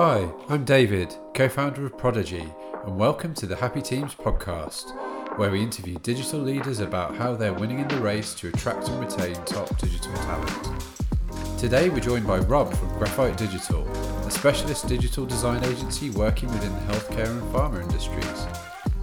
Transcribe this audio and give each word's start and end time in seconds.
Hi, 0.00 0.30
I'm 0.48 0.64
David, 0.64 1.16
co 1.34 1.48
founder 1.48 1.84
of 1.84 1.98
Prodigy, 1.98 2.46
and 2.84 2.96
welcome 2.96 3.34
to 3.34 3.46
the 3.46 3.56
Happy 3.56 3.82
Teams 3.82 4.14
podcast, 4.14 4.96
where 5.36 5.50
we 5.50 5.60
interview 5.60 5.98
digital 5.98 6.38
leaders 6.38 6.78
about 6.78 7.16
how 7.16 7.34
they're 7.34 7.52
winning 7.52 7.80
in 7.80 7.88
the 7.88 7.96
race 7.96 8.32
to 8.34 8.46
attract 8.46 8.88
and 8.88 9.00
retain 9.00 9.34
top 9.44 9.76
digital 9.76 10.14
talent. 10.14 10.68
Today 11.58 11.88
we're 11.88 11.98
joined 11.98 12.28
by 12.28 12.38
Rob 12.38 12.72
from 12.72 12.96
Graphite 12.96 13.36
Digital, 13.36 13.88
a 14.24 14.30
specialist 14.30 14.86
digital 14.86 15.26
design 15.26 15.64
agency 15.64 16.10
working 16.10 16.48
within 16.52 16.72
the 16.74 16.92
healthcare 16.92 17.28
and 17.28 17.42
pharma 17.52 17.82
industries. 17.82 18.46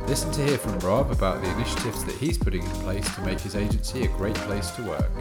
Listen 0.07 0.31
to 0.31 0.45
hear 0.45 0.57
from 0.57 0.79
Rob 0.79 1.11
about 1.11 1.43
the 1.43 1.51
initiatives 1.55 2.05
that 2.05 2.15
he's 2.15 2.37
putting 2.37 2.63
in 2.63 2.71
place 2.85 3.13
to 3.15 3.21
make 3.23 3.41
his 3.41 3.57
agency 3.57 4.05
a 4.05 4.07
great 4.15 4.35
place 4.35 4.71
to 4.71 4.83
work. 4.83 5.11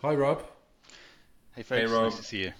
Hi, 0.00 0.14
Rob. 0.14 0.53
Hey, 1.56 1.62
folks. 1.62 1.80
Hey, 1.82 1.86
Rob. 1.86 2.04
Nice 2.04 2.16
to 2.16 2.24
see 2.24 2.42
you. 2.42 2.52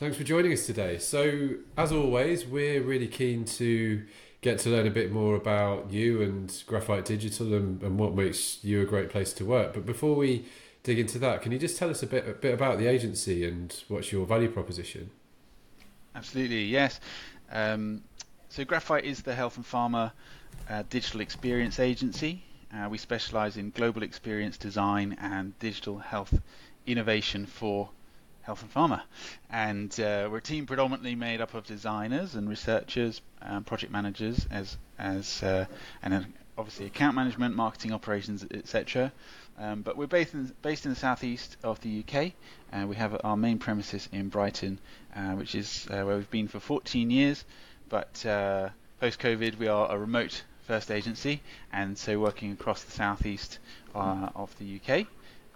Thanks 0.00 0.16
for 0.16 0.24
joining 0.24 0.50
us 0.54 0.64
today. 0.64 0.96
So, 0.96 1.50
as 1.76 1.92
always, 1.92 2.46
we're 2.46 2.80
really 2.80 3.06
keen 3.06 3.44
to 3.44 4.02
get 4.40 4.58
to 4.60 4.70
learn 4.70 4.86
a 4.86 4.90
bit 4.90 5.12
more 5.12 5.36
about 5.36 5.92
you 5.92 6.22
and 6.22 6.62
Graphite 6.66 7.04
Digital 7.04 7.52
and, 7.52 7.82
and 7.82 7.98
what 7.98 8.14
makes 8.14 8.64
you 8.64 8.80
a 8.80 8.86
great 8.86 9.10
place 9.10 9.34
to 9.34 9.44
work. 9.44 9.74
But 9.74 9.84
before 9.84 10.16
we 10.16 10.46
dig 10.84 10.98
into 10.98 11.18
that, 11.18 11.42
can 11.42 11.52
you 11.52 11.58
just 11.58 11.76
tell 11.76 11.90
us 11.90 12.02
a 12.02 12.06
bit 12.06 12.26
a 12.26 12.32
bit 12.32 12.54
about 12.54 12.78
the 12.78 12.86
agency 12.86 13.46
and 13.46 13.74
what's 13.88 14.10
your 14.10 14.24
value 14.24 14.48
proposition? 14.48 15.10
Absolutely, 16.14 16.64
yes. 16.64 16.98
Um, 17.52 18.02
so, 18.48 18.64
Graphite 18.64 19.04
is 19.04 19.20
the 19.20 19.34
health 19.34 19.58
and 19.58 19.66
pharma 19.66 20.12
uh, 20.70 20.82
digital 20.88 21.20
experience 21.20 21.78
agency. 21.78 22.42
Uh, 22.74 22.88
we 22.88 22.96
specialize 22.96 23.58
in 23.58 23.68
global 23.70 24.02
experience 24.02 24.56
design 24.56 25.14
and 25.20 25.56
digital 25.58 25.98
health 25.98 26.40
innovation 26.86 27.46
for 27.46 27.90
health 28.42 28.62
and 28.62 28.72
pharma. 28.72 29.02
And 29.50 29.90
uh, 29.98 30.28
we're 30.30 30.38
a 30.38 30.42
team 30.42 30.66
predominantly 30.66 31.14
made 31.14 31.40
up 31.40 31.54
of 31.54 31.64
designers 31.66 32.34
and 32.34 32.48
researchers, 32.48 33.20
um, 33.42 33.64
project 33.64 33.92
managers, 33.92 34.46
as 34.50 34.76
as 34.98 35.42
uh, 35.42 35.66
and 36.02 36.26
obviously 36.56 36.86
account 36.86 37.16
management, 37.16 37.56
marketing 37.56 37.92
operations, 37.92 38.46
etc. 38.50 39.12
Um, 39.58 39.82
but 39.82 39.96
we're 39.96 40.06
based 40.06 40.34
in, 40.34 40.52
based 40.62 40.84
in 40.84 40.90
the 40.90 40.96
southeast 40.96 41.56
of 41.62 41.80
the 41.80 42.04
UK. 42.06 42.32
Uh, 42.72 42.86
we 42.86 42.96
have 42.96 43.18
our 43.24 43.36
main 43.36 43.58
premises 43.58 44.08
in 44.12 44.28
Brighton, 44.28 44.78
uh, 45.16 45.32
which 45.32 45.54
is 45.54 45.86
uh, 45.90 46.02
where 46.02 46.16
we've 46.16 46.30
been 46.30 46.48
for 46.48 46.60
14 46.60 47.10
years. 47.10 47.44
But 47.88 48.24
uh, 48.26 48.70
post 49.00 49.20
COVID, 49.20 49.58
we 49.58 49.68
are 49.68 49.90
a 49.90 49.98
remote 49.98 50.42
first 50.66 50.90
agency, 50.90 51.40
and 51.72 51.96
so 51.96 52.18
working 52.18 52.52
across 52.52 52.82
the 52.84 52.90
southeast 52.90 53.58
uh, 53.94 54.28
of 54.34 54.56
the 54.58 54.80
UK 54.80 55.06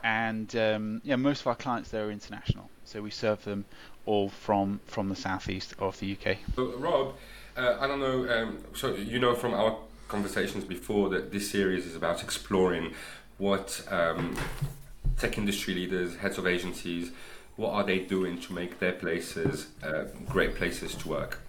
and 0.02 0.54
um, 0.56 1.00
yeah, 1.04 1.16
most 1.16 1.40
of 1.40 1.48
our 1.48 1.54
clients 1.54 1.90
there 1.90 2.06
are 2.06 2.10
international, 2.10 2.70
so 2.84 3.02
we 3.02 3.10
serve 3.10 3.44
them 3.44 3.64
all 4.06 4.28
from 4.28 4.80
from 4.86 5.08
the 5.08 5.16
southeast 5.16 5.74
of 5.78 5.98
the 6.00 6.16
UK. 6.16 6.38
So, 6.56 6.76
Rob, 6.76 7.14
uh, 7.56 7.76
I 7.80 7.86
don't 7.86 8.00
know. 8.00 8.28
Um, 8.28 8.58
so 8.74 8.94
you 8.94 9.18
know 9.18 9.34
from 9.34 9.54
our 9.54 9.76
conversations 10.08 10.64
before 10.64 11.10
that 11.10 11.32
this 11.32 11.50
series 11.50 11.86
is 11.86 11.94
about 11.94 12.22
exploring 12.22 12.94
what 13.36 13.84
um, 13.90 14.36
tech 15.18 15.36
industry 15.38 15.74
leaders, 15.74 16.16
heads 16.16 16.38
of 16.38 16.46
agencies, 16.46 17.12
what 17.56 17.72
are 17.72 17.84
they 17.84 17.98
doing 17.98 18.40
to 18.40 18.52
make 18.52 18.78
their 18.78 18.92
places 18.92 19.68
uh, 19.82 20.04
great 20.26 20.54
places 20.54 20.94
to 20.94 21.08
work. 21.08 21.40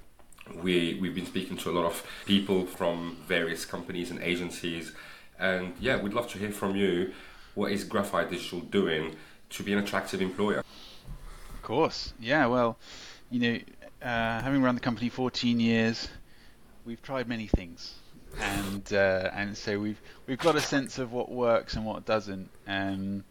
We 0.63 0.97
we've 1.00 1.13
been 1.13 1.28
speaking 1.28 1.58
to 1.58 1.69
a 1.69 1.73
lot 1.73 1.86
of 1.86 2.03
people 2.25 2.66
from 2.66 3.17
various 3.28 3.66
companies 3.66 4.09
and 4.09 4.19
agencies, 4.22 4.94
and 5.38 5.75
yeah, 5.80 6.02
we'd 6.02 6.13
love 6.13 6.28
to 6.30 6.39
hear 6.39 6.52
from 6.52 6.75
you. 6.75 7.13
What 7.55 7.72
is 7.72 7.83
Graphite 7.83 8.30
Digital 8.30 8.59
doing 8.59 9.16
to 9.52 9.64
be 9.64 9.73
an 9.73 9.80
attractive 9.80 10.22
employer? 10.22 10.59
Of 10.59 11.61
course, 11.61 12.14
yeah. 12.19 12.45
Well, 12.45 12.78
you 13.30 13.39
know, 13.39 13.59
uh, 14.02 14.41
having 14.41 14.61
run 14.61 14.75
the 14.75 14.81
company 14.81 15.09
14 15.09 15.59
years, 15.59 16.08
we've 16.86 17.02
tried 17.02 17.28
many 17.28 17.47
things, 17.47 17.94
and 18.40 18.94
uh, 18.94 19.29
and 19.34 19.57
so 19.57 19.79
we've 19.79 20.01
we've 20.28 20.40
got 20.40 20.56
a 20.56 20.62
sense 20.62 21.00
of 21.00 21.12
what 21.12 21.31
works 21.31 21.75
and 21.75 21.85
what 21.85 22.06
doesn't. 22.06 22.50
Um, 22.68 23.24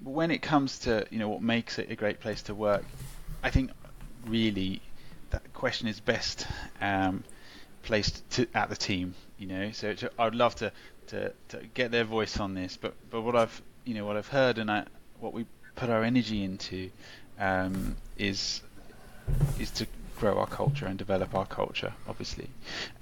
but 0.00 0.10
when 0.10 0.30
it 0.30 0.42
comes 0.42 0.80
to 0.80 1.06
you 1.10 1.18
know 1.18 1.28
what 1.28 1.42
makes 1.42 1.78
it 1.78 1.90
a 1.90 1.96
great 1.96 2.20
place 2.20 2.42
to 2.42 2.54
work, 2.54 2.84
I 3.42 3.50
think 3.50 3.70
really 4.26 4.80
that 5.30 5.52
question 5.52 5.88
is 5.88 6.00
best 6.00 6.46
um, 6.80 7.24
placed 7.82 8.28
to, 8.30 8.46
at 8.54 8.68
the 8.68 8.76
team. 8.76 9.14
You 9.38 9.46
know, 9.46 9.70
so 9.72 9.94
I'd 10.18 10.34
love 10.34 10.54
to, 10.56 10.72
to, 11.08 11.32
to 11.48 11.58
get 11.74 11.90
their 11.90 12.04
voice 12.04 12.38
on 12.38 12.54
this, 12.54 12.76
but 12.76 12.94
but 13.10 13.22
what 13.22 13.36
I've 13.36 13.62
you 13.84 13.94
know 13.94 14.04
what 14.04 14.16
I've 14.16 14.28
heard 14.28 14.58
and 14.58 14.70
I, 14.70 14.84
what 15.20 15.32
we 15.32 15.46
put 15.74 15.90
our 15.90 16.02
energy 16.02 16.44
into 16.44 16.90
um, 17.38 17.96
is 18.16 18.62
is 19.58 19.70
to 19.72 19.86
grow 20.16 20.38
our 20.38 20.46
culture 20.46 20.86
and 20.86 20.98
develop 20.98 21.34
our 21.34 21.46
culture, 21.46 21.92
obviously, 22.08 22.48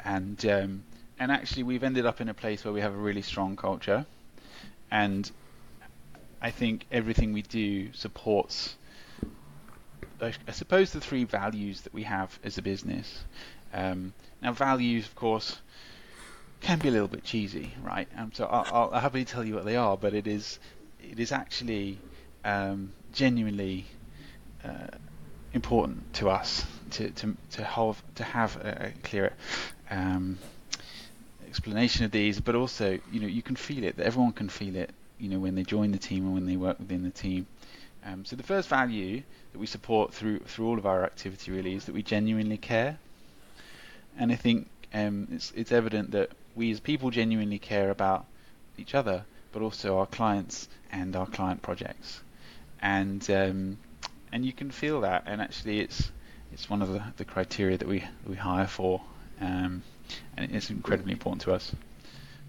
and 0.05 0.45
um, 0.47 0.83
and 1.19 1.33
actually 1.33 1.63
we've 1.63 1.83
ended 1.83 2.07
up 2.07 2.21
in 2.21 2.29
a 2.29 2.35
place 2.35 2.65
where 2.65 2.73
we 2.73 2.81
have 2.81 2.95
a 2.95 2.99
really 2.99 3.23
strong 3.23 3.57
culture, 3.57 4.07
and 4.91 5.31
I 6.41 6.51
think 6.51 6.87
everything 6.93 7.33
we 7.33 7.43
do 7.43 7.93
supports. 7.93 8.77
I 10.19 10.33
suppose 10.53 10.93
the 10.93 11.01
three 11.01 11.25
values 11.25 11.83
that 11.83 11.93
we 11.93 12.05
have 12.05 12.39
as 12.43 12.57
a 12.57 12.63
business. 12.63 13.25
Um, 13.75 14.15
now, 14.41 14.53
values, 14.53 15.05
of 15.05 15.15
course, 15.15 15.61
can 16.61 16.79
be 16.79 16.89
a 16.89 16.91
little 16.91 17.09
bit 17.09 17.25
cheesy, 17.25 17.73
right? 17.83 18.09
Um, 18.17 18.33
so 18.33 18.47
I'll, 18.47 18.91
I'll 18.93 19.01
happily 19.01 19.25
tell 19.25 19.45
you 19.45 19.55
what 19.55 19.65
they 19.65 19.77
are, 19.77 19.97
but 19.97 20.15
it 20.15 20.27
is 20.27 20.59
it 21.01 21.21
is 21.21 21.33
actually 21.33 21.99
um, 22.45 22.93
genuinely 23.13 23.85
uh, 24.65 24.89
important 25.53 26.13
to 26.15 26.29
us 26.29 26.65
to 26.91 27.11
to 27.11 27.37
to 27.53 27.65
have 27.65 28.03
to 28.15 28.25
have 28.25 28.57
a, 28.57 28.87
a 28.87 29.03
clear 29.03 29.33
um, 29.91 30.39
explanation 31.47 32.05
of 32.05 32.11
these, 32.11 32.41
but 32.41 32.55
also 32.55 32.99
you 33.13 33.21
know 33.21 33.27
you 33.27 33.43
can 33.43 33.57
feel 33.57 33.85
it. 33.85 33.97
That 33.97 34.07
everyone 34.07 34.33
can 34.33 34.49
feel 34.49 34.77
it. 34.77 34.91
You 35.19 35.29
know 35.29 35.39
when 35.39 35.55
they 35.55 35.63
join 35.63 35.93
the 35.93 35.99
team 35.99 36.25
and 36.25 36.35
when 36.35 36.47
they 36.47 36.57
work 36.57 36.79
within 36.79 37.03
the 37.03 37.11
team. 37.11 37.47
Um, 38.05 38.25
so 38.25 38.37
the 38.37 38.43
first 38.43 38.69
value 38.69 39.23
that 39.53 39.59
we 39.59 39.67
support 39.67 40.15
through 40.15 40.41
through 40.41 40.69
all 40.69 40.79
of 40.79 40.87
our 40.87 41.05
activity 41.05 41.51
really 41.51 41.75
is 41.75 41.87
that 41.87 41.95
we 41.95 42.03
genuinely 42.03 42.59
care, 42.59 42.99
and 44.19 44.31
I 44.31 44.37
think 44.37 44.69
um, 44.95 45.29
it's 45.33 45.53
it's 45.57 45.73
evident 45.73 46.13
that 46.13 46.31
we 46.57 46.71
as 46.73 46.81
people 46.81 47.11
genuinely 47.11 47.59
care 47.59 47.91
about 47.91 48.25
each 48.79 48.95
other, 48.95 49.25
but 49.53 49.63
also 49.63 49.99
our 49.99 50.07
clients 50.07 50.69
and 50.91 51.15
our 51.15 51.27
client 51.27 51.63
projects, 51.63 52.23
and 52.81 53.31
um, 53.31 53.79
and 54.33 54.45
you 54.45 54.53
can 54.53 54.71
feel 54.71 55.03
that, 55.03 55.25
and 55.27 55.41
actually 55.41 55.81
it's 55.81 56.11
it's 56.53 56.69
one 56.69 56.83
of 56.83 56.89
the, 56.89 57.03
the 57.19 57.25
criteria 57.25 57.77
that 57.77 57.87
we 57.87 58.03
we 58.27 58.35
hire 58.35 58.67
for, 58.67 59.03
um, 59.41 59.83
and 60.37 60.55
it's 60.55 60.71
incredibly 60.71 61.13
important 61.13 61.43
to 61.43 61.53
us. 61.53 61.73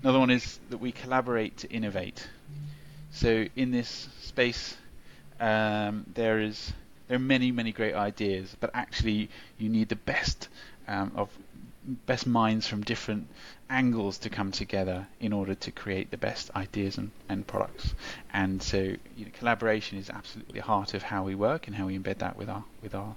Another 0.02 0.20
one 0.20 0.30
is 0.30 0.60
that 0.70 0.78
we 0.78 0.92
collaborate 0.92 1.58
to 1.58 1.70
innovate. 1.70 2.28
So 3.12 3.46
in 3.56 3.72
this 3.72 4.10
space, 4.22 4.78
um, 5.40 6.06
there 6.14 6.40
is 6.40 6.72
there 7.08 7.18
are 7.18 7.20
many 7.20 7.52
many 7.52 7.72
great 7.72 7.94
ideas, 7.94 8.56
but 8.60 8.72
actually 8.74 9.30
you 9.58 9.70
need 9.70 9.90
the 9.90 9.96
best 9.96 10.48
um, 10.88 11.12
of 11.16 11.30
best 11.88 12.28
minds 12.28 12.68
from 12.68 12.84
different 12.84 13.28
angles 13.70 14.18
to 14.20 14.30
come 14.30 14.52
together 14.52 15.08
in 15.20 15.34
order 15.34 15.56
to 15.56 15.72
create 15.72 16.12
the 16.12 16.18
best 16.18 16.52
ideas 16.56 16.98
and, 16.98 17.12
and 17.30 17.48
products. 17.48 17.94
And 18.34 18.62
so 18.62 18.78
you 18.78 19.26
know, 19.26 19.32
collaboration 19.40 19.98
is 19.98 20.10
absolutely 20.10 20.60
the 20.60 20.66
heart 20.66 20.94
of 20.94 21.04
how 21.04 21.24
we 21.24 21.36
work 21.36 21.68
and 21.68 21.76
how 21.76 21.88
we 21.88 21.98
embed 21.98 22.20
that 22.20 22.38
with 22.38 22.50
our 22.50 22.64
with 22.82 22.94
our 22.94 23.16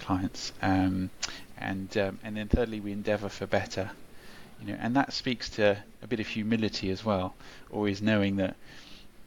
clients. 0.00 0.52
Um, 0.62 1.10
and 1.58 1.96
um, 1.96 2.18
and 2.24 2.36
then 2.36 2.48
thirdly, 2.48 2.80
we 2.80 2.92
endeavour 2.92 3.28
for 3.28 3.46
better. 3.46 3.90
You 4.60 4.68
know, 4.68 4.78
and 4.80 4.96
that 4.96 5.12
speaks 5.12 5.50
to 5.50 5.76
a 6.02 6.06
bit 6.06 6.18
of 6.18 6.26
humility 6.26 6.90
as 6.90 7.04
well, 7.04 7.34
always 7.70 8.00
knowing 8.00 8.36
that 8.36 8.56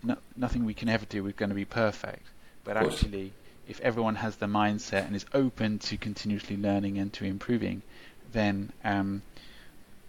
no, 0.01 0.17
nothing 0.35 0.65
we 0.65 0.73
can 0.73 0.89
ever 0.89 1.05
do 1.05 1.25
is 1.27 1.33
going 1.33 1.49
to 1.49 1.55
be 1.55 1.65
perfect, 1.65 2.25
but 2.63 2.77
actually, 2.77 3.31
if 3.67 3.79
everyone 3.81 4.15
has 4.15 4.37
the 4.37 4.45
mindset 4.47 5.05
and 5.05 5.15
is 5.15 5.25
open 5.33 5.77
to 5.79 5.97
continuously 5.97 6.57
learning 6.57 6.97
and 6.97 7.11
to 7.13 7.25
improving, 7.25 7.81
then 8.31 8.71
um, 8.83 9.21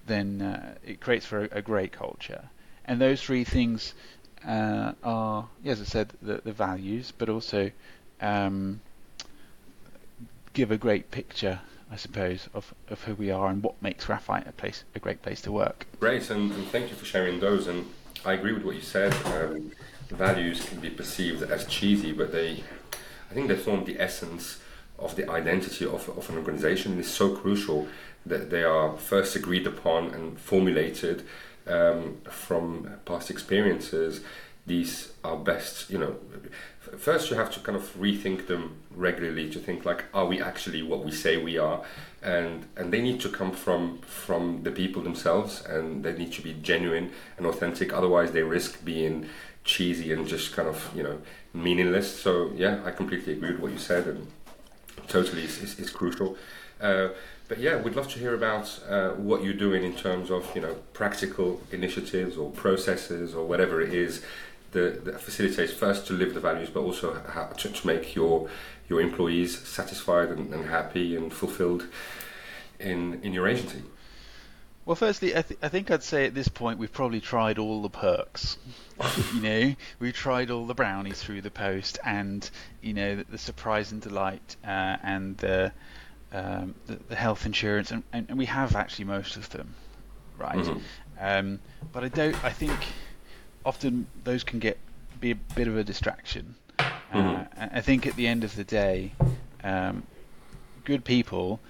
then 0.06 0.42
uh, 0.42 0.74
it 0.84 1.00
creates 1.00 1.24
for 1.24 1.44
a, 1.44 1.58
a, 1.58 1.62
great 1.62 1.92
culture. 1.92 2.48
And 2.84 3.00
those 3.00 3.22
three 3.22 3.44
things 3.44 3.94
uh, 4.46 4.92
are, 5.04 5.48
as 5.64 5.80
I 5.80 5.84
said, 5.84 6.12
the, 6.20 6.40
the 6.44 6.52
values, 6.52 7.12
but 7.16 7.28
also 7.28 7.70
um, 8.20 8.80
give 10.52 10.70
a 10.72 10.76
great 10.76 11.10
picture, 11.10 11.60
I 11.90 11.96
suppose, 11.96 12.48
of, 12.54 12.74
of 12.88 13.02
who 13.04 13.14
we 13.14 13.30
are 13.30 13.48
and 13.48 13.62
what 13.62 13.80
makes 13.80 14.04
Graphite 14.04 14.48
a 14.48 14.52
place, 14.52 14.82
a 14.94 14.98
great 14.98 15.22
place 15.22 15.40
to 15.42 15.52
work. 15.52 15.86
Great, 16.00 16.28
and, 16.30 16.50
and 16.52 16.66
thank 16.68 16.90
you 16.90 16.96
for 16.96 17.04
sharing 17.04 17.38
those. 17.38 17.68
And 17.68 17.86
I 18.24 18.32
agree 18.32 18.52
with 18.52 18.64
what 18.64 18.74
you 18.74 18.82
said. 18.82 19.14
Um, 19.26 19.70
values 20.08 20.68
can 20.68 20.80
be 20.80 20.90
perceived 20.90 21.42
as 21.42 21.66
cheesy, 21.66 22.12
but 22.12 22.32
they, 22.32 22.64
I 23.30 23.34
think, 23.34 23.46
they 23.48 23.56
form 23.56 23.84
the 23.84 24.00
essence 24.00 24.58
of 24.98 25.16
the 25.16 25.30
identity 25.30 25.86
of, 25.86 26.08
of 26.08 26.28
an 26.28 26.36
organization. 26.36 26.98
It's 26.98 27.08
so 27.08 27.34
crucial 27.34 27.88
that 28.26 28.50
they 28.50 28.62
are 28.62 28.96
first 28.96 29.36
agreed 29.36 29.66
upon 29.66 30.14
and 30.14 30.38
formulated 30.38 31.24
um, 31.66 32.18
from 32.28 32.96
past 33.04 33.30
experiences. 33.30 34.20
these 34.66 35.12
are 35.24 35.36
best, 35.36 35.90
you 35.90 35.98
know, 35.98 36.14
first 36.96 37.30
you 37.30 37.36
have 37.36 37.50
to 37.50 37.60
kind 37.60 37.76
of 37.76 37.94
rethink 37.98 38.46
them 38.46 38.76
regularly 38.94 39.48
to 39.50 39.58
think 39.58 39.84
like, 39.84 40.04
are 40.12 40.26
we 40.26 40.40
actually 40.40 40.82
what 40.82 41.04
we 41.04 41.10
say 41.10 41.36
we 41.36 41.58
are? 41.58 41.82
And 42.22 42.66
and 42.76 42.92
they 42.92 43.00
need 43.00 43.20
to 43.22 43.30
come 43.30 43.52
from 43.52 43.98
from 44.02 44.62
the 44.62 44.70
people 44.70 45.02
themselves, 45.02 45.64
and 45.64 46.04
they 46.04 46.12
need 46.12 46.32
to 46.34 46.42
be 46.42 46.52
genuine 46.52 47.10
and 47.38 47.46
authentic. 47.46 47.92
Otherwise, 47.92 48.32
they 48.32 48.42
risk 48.42 48.84
being 48.84 49.26
cheesy 49.64 50.12
and 50.12 50.26
just 50.26 50.54
kind 50.54 50.68
of 50.68 50.90
you 50.94 51.02
know 51.02 51.18
meaningless. 51.54 52.20
So 52.20 52.52
yeah, 52.54 52.80
I 52.84 52.90
completely 52.90 53.32
agree 53.32 53.52
with 53.52 53.60
what 53.60 53.72
you 53.72 53.78
said, 53.78 54.06
and 54.06 54.26
totally 55.08 55.44
is, 55.44 55.62
is, 55.62 55.78
is 55.78 55.90
crucial. 55.90 56.36
Uh, 56.80 57.08
but 57.50 57.58
yeah, 57.58 57.76
we'd 57.76 57.96
love 57.96 58.06
to 58.12 58.20
hear 58.20 58.32
about 58.32 58.78
uh, 58.88 59.10
what 59.10 59.42
you're 59.42 59.52
doing 59.52 59.82
in 59.82 59.92
terms 59.96 60.30
of 60.30 60.48
you 60.54 60.60
know 60.62 60.76
practical 60.92 61.60
initiatives 61.72 62.36
or 62.36 62.48
processes 62.52 63.34
or 63.34 63.44
whatever 63.44 63.82
it 63.82 63.92
is 63.92 64.22
that, 64.70 65.04
that 65.04 65.20
facilitates 65.20 65.72
first 65.72 66.06
to 66.06 66.12
live 66.12 66.32
the 66.32 66.38
values, 66.38 66.70
but 66.70 66.80
also 66.80 67.20
how 67.30 67.46
to, 67.46 67.68
to 67.68 67.86
make 67.86 68.14
your 68.14 68.48
your 68.88 69.00
employees 69.00 69.58
satisfied 69.66 70.28
and, 70.28 70.54
and 70.54 70.66
happy 70.66 71.16
and 71.16 71.32
fulfilled 71.32 71.86
in 72.78 73.20
in 73.24 73.32
your 73.32 73.48
agency. 73.48 73.82
Well, 74.86 74.96
firstly, 74.96 75.36
I, 75.36 75.42
th- 75.42 75.60
I, 75.60 75.68
think 75.68 75.90
I'd 75.90 76.02
say 76.02 76.26
at 76.26 76.34
this 76.34 76.48
point 76.48 76.78
we've 76.78 76.92
probably 76.92 77.20
tried 77.20 77.58
all 77.58 77.82
the 77.82 77.90
perks. 77.90 78.58
you 79.34 79.42
know, 79.42 79.74
we've 79.98 80.14
tried 80.14 80.50
all 80.50 80.66
the 80.66 80.74
brownies 80.74 81.20
through 81.20 81.42
the 81.42 81.50
post, 81.50 81.98
and 82.04 82.48
you 82.80 82.94
know 82.94 83.16
the, 83.16 83.24
the 83.24 83.38
surprise 83.38 83.90
and 83.90 84.00
delight, 84.00 84.56
uh, 84.64 84.96
and 85.02 85.36
the, 85.38 85.72
um, 86.32 86.74
the, 86.86 86.98
the 87.08 87.16
health 87.16 87.46
insurance, 87.46 87.90
and, 87.90 88.02
and, 88.12 88.38
we 88.38 88.46
have 88.46 88.76
actually 88.76 89.06
most 89.06 89.36
of 89.36 89.50
them, 89.50 89.74
right? 90.38 90.58
Mm-hmm. 90.58 90.78
Um, 91.18 91.58
but 91.92 92.04
I 92.04 92.08
don't. 92.08 92.44
I 92.44 92.50
think 92.50 92.78
often 93.64 94.06
those 94.24 94.44
can 94.44 94.58
get 94.58 94.78
be 95.20 95.32
a 95.32 95.34
bit 95.34 95.68
of 95.68 95.76
a 95.76 95.84
distraction. 95.84 96.54
Uh, 96.78 96.84
mm-hmm. 97.12 97.62
Uh, 97.62 97.68
I 97.72 97.80
think 97.80 98.06
at 98.06 98.16
the 98.16 98.26
end 98.26 98.44
of 98.44 98.54
the 98.56 98.64
day, 98.64 99.12
um, 99.64 100.04
good 100.84 101.04
people 101.04 101.60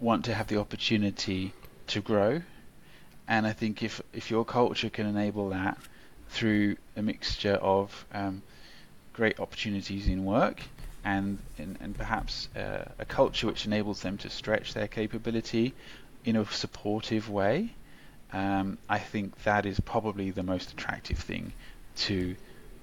want 0.00 0.24
to 0.26 0.34
have 0.34 0.48
the 0.48 0.58
opportunity 0.58 1.52
to 1.86 2.00
grow. 2.00 2.42
And 3.28 3.46
I 3.46 3.52
think 3.52 3.82
if 3.82 4.02
if 4.12 4.30
your 4.30 4.44
culture 4.44 4.90
can 4.90 5.06
enable 5.06 5.50
that 5.50 5.78
through 6.28 6.76
a 6.96 7.02
mixture 7.02 7.54
of 7.54 8.04
um, 8.12 8.42
great 9.12 9.38
opportunities 9.38 10.08
in 10.08 10.24
work 10.24 10.60
and 11.04 11.38
and, 11.58 11.76
and 11.80 11.96
perhaps 11.96 12.48
uh, 12.56 12.84
a 12.98 13.04
culture 13.04 13.46
which 13.46 13.66
enables 13.66 14.02
them 14.02 14.18
to 14.18 14.30
stretch 14.30 14.74
their 14.74 14.88
capability 14.88 15.74
in 16.24 16.36
a 16.36 16.44
supportive 16.46 17.28
way, 17.28 17.70
um, 18.32 18.78
I 18.88 18.98
think 18.98 19.42
that 19.44 19.66
is 19.66 19.78
probably 19.80 20.30
the 20.30 20.42
most 20.42 20.72
attractive 20.72 21.18
thing 21.18 21.52
to 21.96 22.36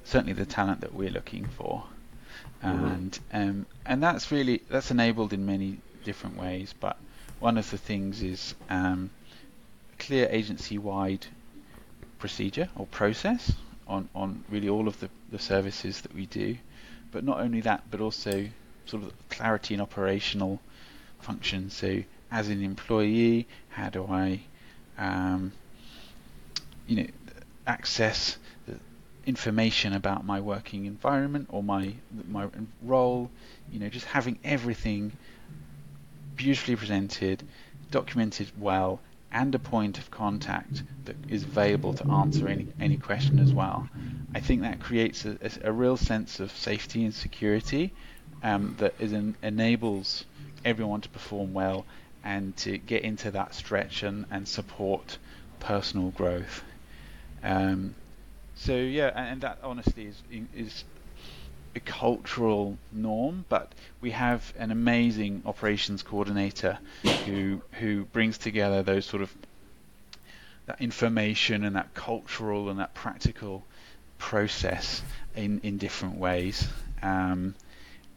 certainly 0.03 0.33
the 0.33 0.45
talent 0.45 0.81
that 0.81 0.94
we're 0.94 1.09
looking 1.09 1.45
for. 1.57 1.83
Mm-hmm. 2.63 2.85
And 2.85 3.19
um, 3.33 3.65
and 3.85 4.03
that's 4.03 4.31
really 4.31 4.62
that's 4.69 4.91
enabled 4.91 5.33
in 5.33 5.45
many 5.45 5.79
different 6.03 6.38
ways, 6.38 6.74
but 6.79 6.97
one 7.39 7.57
of 7.57 7.69
the 7.71 7.77
things 7.77 8.21
is 8.21 8.53
um, 8.69 9.09
clear 9.97 10.27
agency-wide 10.29 11.25
procedure 12.19 12.69
or 12.75 12.85
process 12.85 13.53
on, 13.88 14.07
on 14.13 14.44
really 14.50 14.69
all 14.69 14.88
of 14.88 15.00
the, 15.00 15.09
the 15.31 15.39
services 15.39 16.01
that 16.01 16.13
we 16.13 16.27
do. 16.27 16.56
But 17.11 17.23
not 17.23 17.39
only 17.41 17.61
that, 17.61 17.83
but 17.91 17.99
also 17.99 18.47
sort 18.85 19.03
of 19.03 19.13
clarity 19.29 19.73
in 19.73 19.81
operational 19.81 20.61
functions. 21.19 21.73
So 21.73 22.03
as 22.31 22.49
an 22.49 22.63
employee, 22.63 23.47
how 23.69 23.89
do 23.89 24.05
I, 24.05 24.41
um, 24.97 25.51
you 26.87 26.95
know, 26.97 27.07
access 27.67 28.37
information 29.25 29.93
about 29.93 30.25
my 30.25 30.39
working 30.39 30.85
environment 30.85 31.47
or 31.49 31.61
my 31.61 31.93
my 32.27 32.47
role? 32.81 33.29
You 33.71 33.79
know, 33.79 33.89
just 33.89 34.05
having 34.05 34.39
everything 34.43 35.11
beautifully 36.35 36.75
presented, 36.75 37.43
documented 37.91 38.51
well, 38.57 38.99
and 39.31 39.53
a 39.55 39.59
point 39.59 39.97
of 39.97 40.11
contact 40.11 40.83
that 41.05 41.15
is 41.29 41.43
available 41.43 41.93
to 41.93 42.09
answer 42.11 42.47
any, 42.47 42.67
any 42.79 42.97
question 42.97 43.39
as 43.39 43.53
well. 43.53 43.87
I 44.33 44.39
think 44.39 44.61
that 44.61 44.79
creates 44.79 45.25
a, 45.25 45.37
a 45.63 45.71
real 45.71 45.97
sense 45.97 46.39
of 46.39 46.51
safety 46.51 47.03
and 47.03 47.13
security 47.13 47.93
um, 48.43 48.75
that 48.79 48.93
is 48.99 49.11
an, 49.11 49.35
enables 49.41 50.25
everyone 50.63 51.01
to 51.01 51.09
perform 51.09 51.53
well 51.53 51.85
and 52.23 52.55
to 52.57 52.77
get 52.77 53.03
into 53.03 53.31
that 53.31 53.55
stretch 53.55 54.03
and, 54.03 54.25
and 54.31 54.47
support 54.47 55.17
personal 55.59 56.09
growth. 56.09 56.63
Um, 57.43 57.95
so 58.55 58.75
yeah, 58.75 59.11
and, 59.15 59.29
and 59.29 59.41
that 59.41 59.59
honestly 59.63 60.05
is 60.05 60.21
is 60.55 60.83
a 61.75 61.79
cultural 61.79 62.77
norm, 62.91 63.45
but 63.50 63.71
we 64.01 64.12
have 64.12 64.53
an 64.57 64.71
amazing 64.71 65.44
operations 65.45 66.03
coordinator 66.03 66.77
who 67.25 67.62
who 67.73 68.06
brings 68.06 68.38
together 68.38 68.83
those 68.83 69.06
sort 69.06 69.21
of 69.21 69.33
that 70.65 70.81
information 70.81 71.63
and 71.63 71.75
that 71.75 71.94
cultural 71.94 72.69
and 72.69 72.79
that 72.79 72.94
practical 72.94 73.65
process 74.18 75.01
in 75.35 75.59
in 75.63 75.77
different 75.77 76.18
ways. 76.18 76.68
Um, 77.01 77.56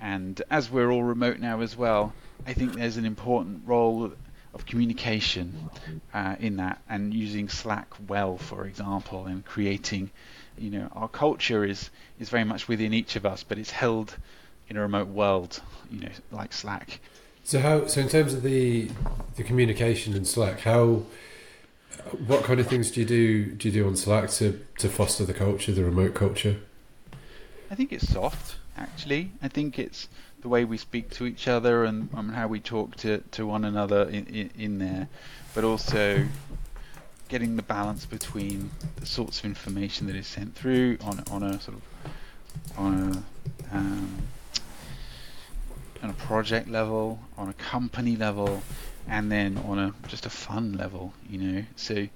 and 0.01 0.43
as 0.51 0.71
we're 0.71 0.91
all 0.91 1.03
remote 1.03 1.39
now 1.39 1.61
as 1.61 1.77
well, 1.77 2.13
I 2.47 2.53
think 2.53 2.75
there's 2.75 2.97
an 2.97 3.07
important 3.07 3.63
role 3.67 4.13
of 4.55 4.67
communication 4.67 5.71
uh, 6.13 6.37
in 6.39 6.57
that, 6.57 6.81
and 6.89 7.13
using 7.13 7.49
Slack 7.49 7.93
well, 8.09 8.39
for 8.39 8.67
example, 8.67 9.27
and 9.27 9.45
creating 9.45 10.11
you 10.59 10.71
know, 10.71 10.89
our 10.93 11.09
culture 11.09 11.65
is 11.65 11.91
is 12.19 12.29
very 12.29 12.45
much 12.45 12.69
within 12.69 12.95
each 12.95 13.17
of 13.17 13.27
us, 13.27 13.43
but 13.43 13.59
it's 13.59 13.71
held 13.71 14.17
in 14.69 14.77
a 14.77 14.81
remote 14.81 15.09
world, 15.09 15.61
you 15.91 16.01
know, 16.01 16.11
like 16.31 16.53
Slack. 16.53 17.01
So 17.43 17.59
how? 17.61 17.87
So 17.87 18.01
in 18.01 18.09
terms 18.09 18.35
of 18.35 18.43
the 18.43 18.91
the 19.37 19.43
communication 19.43 20.15
in 20.15 20.25
Slack, 20.25 20.61
how? 20.61 21.03
What 22.27 22.45
kind 22.45 22.61
of 22.61 22.67
things 22.67 22.91
do 22.91 23.01
you 23.01 23.07
do? 23.07 23.45
Do 23.53 23.69
you 23.69 23.83
do 23.83 23.87
on 23.87 23.97
Slack 23.97 24.31
to 24.31 24.65
to 24.79 24.89
foster 24.89 25.25
the 25.25 25.35
culture, 25.35 25.73
the 25.73 25.85
remote 25.85 26.15
culture? 26.15 26.57
I 27.71 27.75
think 27.75 27.93
it's 27.93 28.13
soft, 28.13 28.57
actually. 28.77 29.33
I 29.43 29.49
think 29.49 29.79
it's 29.79 30.09
the 30.45 30.51
way 30.51 30.67
we 30.67 30.77
speak 30.77 31.09
to 31.09 31.25
each 31.25 31.49
other 31.49 31.85
and 31.85 32.11
how 32.35 32.47
we 32.47 32.61
talk 32.61 32.95
to, 32.97 33.17
to 33.31 33.47
one 33.47 33.65
another 33.65 34.03
in, 34.03 34.27
in, 34.27 34.51
in 34.59 34.79
there, 34.79 35.09
but 35.55 35.65
also 35.65 36.23
getting 37.31 37.57
the 37.57 37.63
balance 37.63 38.05
between 38.05 38.71
the 38.97 39.07
sorts 39.07 39.39
of 39.39 39.47
information 39.47 40.07
that 40.07 40.15
is 40.15 40.27
sent 40.27 40.55
through 40.55 40.99
on 41.01 41.25
on 41.31 41.43
a 41.43 41.59
sort 41.63 41.79
of 41.79 41.83
on 42.77 43.25
a 43.73 43.75
um, 43.75 44.19
on 46.03 46.11
a 46.11 46.13
project 46.13 46.69
level, 46.69 47.19
on 47.39 47.49
a 47.49 47.55
company 47.55 48.15
level, 48.15 48.63
and 49.09 49.33
then 49.33 49.57
on 49.67 49.79
a 49.79 49.95
just 50.09 50.27
a 50.27 50.31
fun 50.31 50.75
level, 50.75 51.15
you 51.27 51.39
know. 51.39 51.65
So 51.77 52.07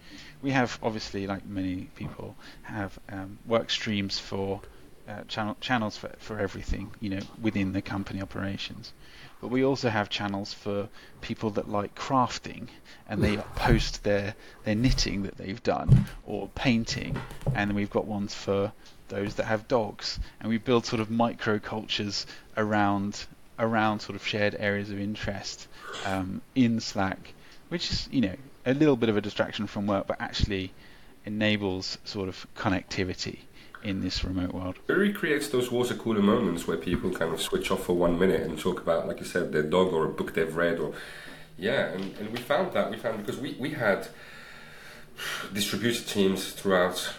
we 0.43 0.51
have 0.51 0.79
obviously, 0.83 1.27
like 1.27 1.47
many 1.47 1.89
people, 1.97 2.37
have 2.65 2.99
um, 3.09 3.39
work 3.47 3.71
streams 3.71 4.19
for 4.19 4.61
uh, 5.09 5.23
channel, 5.27 5.57
channels 5.61 5.97
for, 5.97 6.11
for 6.19 6.39
everything, 6.39 6.91
you 7.01 7.09
know, 7.09 7.21
within 7.41 7.73
the 7.73 7.81
company 7.81 8.21
operations. 8.21 8.93
But 9.41 9.49
we 9.49 9.65
also 9.65 9.89
have 9.89 10.11
channels 10.11 10.53
for 10.53 10.89
people 11.21 11.51
that 11.51 11.69
like 11.69 11.95
crafting 11.95 12.69
and 13.09 13.23
they 13.23 13.37
post 13.57 14.05
their, 14.05 14.35
their 14.65 14.75
knitting 14.75 15.23
that 15.23 15.39
they've 15.39 15.63
done 15.63 16.07
or 16.27 16.49
painting. 16.55 17.19
And 17.55 17.75
we've 17.75 17.91
got 17.91 18.05
ones 18.05 18.35
for 18.35 18.73
those 19.09 19.37
that 19.37 19.47
have 19.47 19.67
dogs. 19.67 20.19
And 20.41 20.51
we 20.51 20.59
build 20.59 20.85
sort 20.85 21.01
of 21.01 21.11
micro 21.11 21.59
cultures 21.59 22.27
around 22.57 23.27
around 23.61 23.99
sort 23.99 24.15
of 24.15 24.25
shared 24.25 24.55
areas 24.57 24.89
of 24.89 25.01
interest 25.01 25.67
um, 26.07 26.41
in 26.55 26.79
Slack, 26.79 27.35
which 27.71 27.91
is, 27.91 28.09
you 28.13 28.21
know, 28.21 28.37
a 28.65 28.73
little 28.73 28.95
bit 28.95 29.09
of 29.09 29.17
a 29.17 29.21
distraction 29.21 29.67
from 29.67 29.89
work, 29.89 30.07
but 30.07 30.21
actually 30.21 30.73
enables 31.25 31.99
sort 32.05 32.29
of 32.29 32.47
connectivity 32.55 33.39
in 33.83 34.01
this 34.01 34.25
remote 34.25 34.53
world. 34.53 34.77
It 34.89 34.93
recreates 34.93 35.49
those 35.49 35.71
water 35.71 35.95
cooler 35.95 36.23
moments 36.23 36.67
where 36.67 36.77
people 36.77 37.11
kind 37.11 37.33
of 37.33 37.41
switch 37.41 37.71
off 37.71 37.85
for 37.85 37.95
one 37.95 38.19
minute 38.19 38.43
and 38.43 38.59
talk 38.59 38.81
about, 38.81 39.07
like 39.07 39.21
you 39.21 39.27
said, 39.27 39.53
their 39.53 39.63
dog 39.63 39.93
or 39.93 40.07
a 40.07 40.09
book 40.09 40.35
they've 40.35 40.55
read, 40.55 40.79
or 40.79 40.93
yeah, 41.57 41.87
and, 41.89 42.17
and 42.19 42.31
we 42.31 42.39
found 42.39 42.73
that 42.73 42.91
we 42.91 42.97
found 42.97 43.19
because 43.25 43.41
we 43.41 43.57
we 43.59 43.71
had 43.71 44.09
distributed 45.53 46.07
teams 46.07 46.53
throughout 46.53 47.15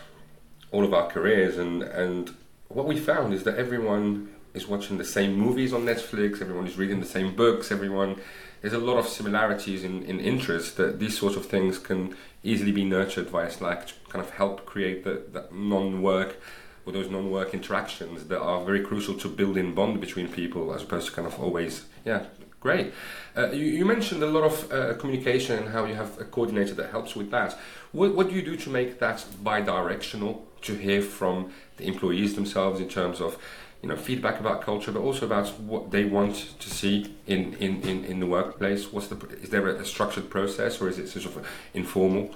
all 0.71 0.83
of 0.83 0.93
our 0.93 1.07
careers, 1.07 1.57
and 1.57 1.83
and 1.83 2.35
what 2.67 2.85
we 2.85 2.99
found 2.99 3.33
is 3.33 3.43
that 3.43 3.57
everyone 3.57 4.33
is 4.53 4.67
watching 4.67 4.97
the 4.97 5.05
same 5.05 5.33
movies 5.33 5.73
on 5.73 5.85
Netflix, 5.85 6.41
everyone 6.41 6.65
is 6.67 6.77
reading 6.77 6.99
the 6.99 7.05
same 7.05 7.35
books, 7.35 7.71
everyone 7.71 8.19
there's 8.61 8.73
a 8.73 8.79
lot 8.79 8.97
of 8.97 9.07
similarities 9.07 9.83
in, 9.83 10.03
in 10.03 10.19
interest 10.19 10.77
that 10.77 10.99
these 10.99 11.17
sorts 11.17 11.35
of 11.35 11.45
things 11.45 11.77
can 11.77 12.15
easily 12.43 12.71
be 12.71 12.83
nurtured 12.83 13.29
via 13.29 13.49
Slack 13.49 13.87
kind 14.09 14.23
of 14.23 14.31
help 14.31 14.65
create 14.65 15.03
the, 15.03 15.23
that 15.31 15.53
non-work 15.53 16.37
or 16.85 16.93
those 16.93 17.09
non-work 17.09 17.53
interactions 17.53 18.25
that 18.25 18.39
are 18.39 18.63
very 18.65 18.81
crucial 18.81 19.15
to 19.15 19.27
building 19.27 19.75
bond 19.75 20.01
between 20.01 20.27
people 20.27 20.73
as 20.73 20.83
opposed 20.83 21.07
to 21.07 21.13
kind 21.13 21.27
of 21.27 21.39
always 21.39 21.85
yeah 22.05 22.25
Great. 22.59 22.93
Uh, 23.37 23.51
you, 23.51 23.65
you, 23.65 23.85
mentioned 23.85 24.21
a 24.21 24.25
lot 24.25 24.43
of 24.43 24.71
uh, 24.71 24.93
communication 24.95 25.57
and 25.59 25.69
how 25.69 25.85
you 25.85 25.95
have 25.95 26.19
a 26.19 26.25
coordinator 26.25 26.73
that 26.73 26.89
helps 26.89 27.15
with 27.15 27.31
that. 27.31 27.57
What, 27.93 28.15
what 28.15 28.27
do 28.27 28.35
you 28.35 28.41
do 28.41 28.57
to 28.57 28.69
make 28.69 28.99
that 28.99 29.25
bi-directional 29.41 30.45
to 30.63 30.75
hear 30.75 31.01
from 31.01 31.53
the 31.77 31.87
employees 31.87 32.35
themselves 32.35 32.81
in 32.81 32.89
terms 32.89 33.21
of 33.21 33.37
you 33.81 33.87
know 33.87 33.95
feedback 33.95 34.41
about 34.41 34.61
culture, 34.61 34.91
but 34.91 34.99
also 34.99 35.25
about 35.25 35.47
what 35.61 35.91
they 35.91 36.03
want 36.03 36.59
to 36.59 36.69
see 36.69 37.15
in, 37.27 37.53
in, 37.61 37.81
in, 37.83 38.03
in 38.03 38.19
the 38.19 38.27
workplace? 38.27 38.91
What's 38.91 39.07
the 39.07 39.15
is 39.41 39.51
there 39.51 39.65
a 39.67 39.85
structured 39.85 40.29
process 40.29 40.81
or 40.81 40.89
is 40.89 40.99
it 40.99 41.07
sort 41.07 41.25
of 41.27 41.47
informal? 41.73 42.35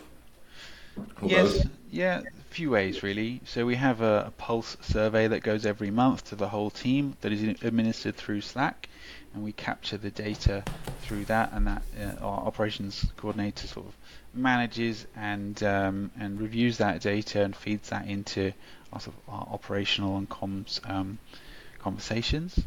Yes, 1.21 1.57
both? 1.57 1.71
yeah, 1.91 2.21
a 2.21 2.53
few 2.53 2.69
ways 2.69 3.03
really. 3.03 3.41
So 3.45 3.65
we 3.65 3.75
have 3.75 4.01
a, 4.01 4.25
a 4.27 4.31
pulse 4.31 4.77
survey 4.81 5.27
that 5.27 5.41
goes 5.41 5.65
every 5.65 5.91
month 5.91 6.29
to 6.29 6.35
the 6.35 6.49
whole 6.49 6.69
team 6.69 7.15
that 7.21 7.31
is 7.31 7.43
administered 7.61 8.15
through 8.15 8.41
Slack 8.41 8.89
and 9.33 9.43
we 9.43 9.51
capture 9.51 9.97
the 9.97 10.11
data 10.11 10.63
through 11.01 11.25
that, 11.25 11.51
and 11.53 11.67
that 11.67 11.81
uh, 11.99 12.23
our 12.23 12.45
operations 12.45 13.05
coordinator 13.17 13.67
sort 13.67 13.87
of 13.87 13.93
manages 14.33 15.07
and 15.15 15.61
um, 15.63 16.11
and 16.19 16.39
reviews 16.39 16.77
that 16.77 17.01
data 17.01 17.43
and 17.43 17.55
feeds 17.55 17.89
that 17.89 18.07
into 18.07 18.53
our, 18.91 18.99
sort 18.99 19.15
of 19.15 19.33
our 19.33 19.47
operational 19.51 20.17
and 20.17 20.29
comms 20.29 20.79
um, 20.89 21.17
conversations. 21.79 22.59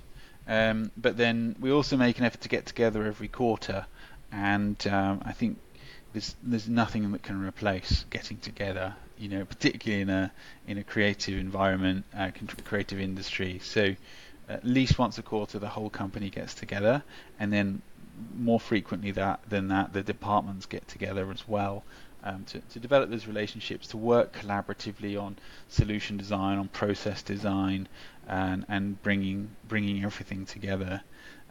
Um, 0.49 0.91
but 0.97 1.17
then 1.17 1.57
we 1.61 1.71
also 1.71 1.97
make 1.97 2.19
an 2.19 2.25
effort 2.25 2.43
to 2.43 2.49
get 2.49 2.67
together 2.67 3.05
every 3.05 3.29
quarter, 3.29 3.87
and 4.33 4.85
um, 4.89 5.23
I 5.25 5.33
think 5.33 5.59
there's 6.17 6.35
there's 6.43 6.67
nothing 6.67 7.13
that 7.13 7.23
can 7.23 7.47
replace 7.47 8.07
getting 8.09 8.39
together. 8.39 8.95
You 9.19 9.29
know, 9.29 9.45
particularly 9.45 10.01
in 10.01 10.09
a 10.09 10.33
in 10.67 10.79
a 10.79 10.83
creative 10.83 11.39
environment, 11.39 12.07
uh, 12.17 12.31
creative 12.65 12.99
industry. 12.99 13.61
So 13.63 13.95
at 14.49 14.65
least 14.65 14.99
once 14.99 15.19
a 15.19 15.23
quarter 15.23 15.59
the 15.59 15.69
whole 15.69 15.91
company 15.91 16.31
gets 16.31 16.55
together, 16.55 17.03
and 17.39 17.53
then 17.53 17.83
more 18.35 18.59
frequently 18.59 19.11
that 19.11 19.41
than 19.47 19.69
that 19.69 19.93
the 19.93 20.03
departments 20.03 20.65
get 20.65 20.89
together 20.89 21.31
as 21.31 21.47
well 21.47 21.85
um, 22.25 22.45
to, 22.45 22.61
to 22.61 22.81
develop 22.81 23.11
those 23.11 23.27
relationships, 23.27 23.89
to 23.89 23.99
work 23.99 24.35
collaboratively 24.35 25.21
on 25.21 25.37
solution 25.69 26.17
design, 26.17 26.57
on 26.57 26.69
process 26.69 27.23
design, 27.23 27.89
and, 28.27 28.65
and 28.69 29.03
bringing 29.03 29.51
bringing 29.69 30.03
everything 30.03 30.47
together. 30.47 31.03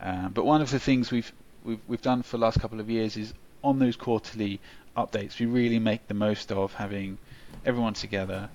Uh, 0.02 0.28
but 0.30 0.44
one 0.44 0.64
of 0.64 0.72
the 0.72 0.80
things 0.80 1.12
we've, 1.12 1.32
we've 1.64 1.82
we've 1.88 2.02
done 2.02 2.24
for 2.24 2.38
the 2.38 2.42
last 2.42 2.60
couple 2.60 2.80
of 2.80 2.90
years 2.90 3.16
is 3.16 3.32
on 3.64 3.80
those 3.80 3.96
quarterly 3.96 4.60
updates, 4.96 5.40
we 5.40 5.46
really 5.46 5.80
make 5.80 6.08
the 6.08 6.14
most 6.14 6.52
of 6.52 6.74
having 6.74 7.18
everyone 7.66 7.94
together, 7.94 8.50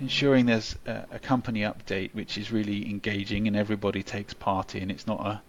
ensuring 0.00 0.46
there's 0.46 0.76
a, 0.86 1.04
a, 1.12 1.18
company 1.18 1.60
update 1.60 2.12
which 2.14 2.36
is 2.36 2.50
really 2.50 2.90
engaging 2.90 3.46
and 3.46 3.56
everybody 3.56 4.02
takes 4.02 4.34
part 4.34 4.74
in. 4.74 4.90
It's 4.90 5.06
not 5.06 5.24
a 5.24 5.42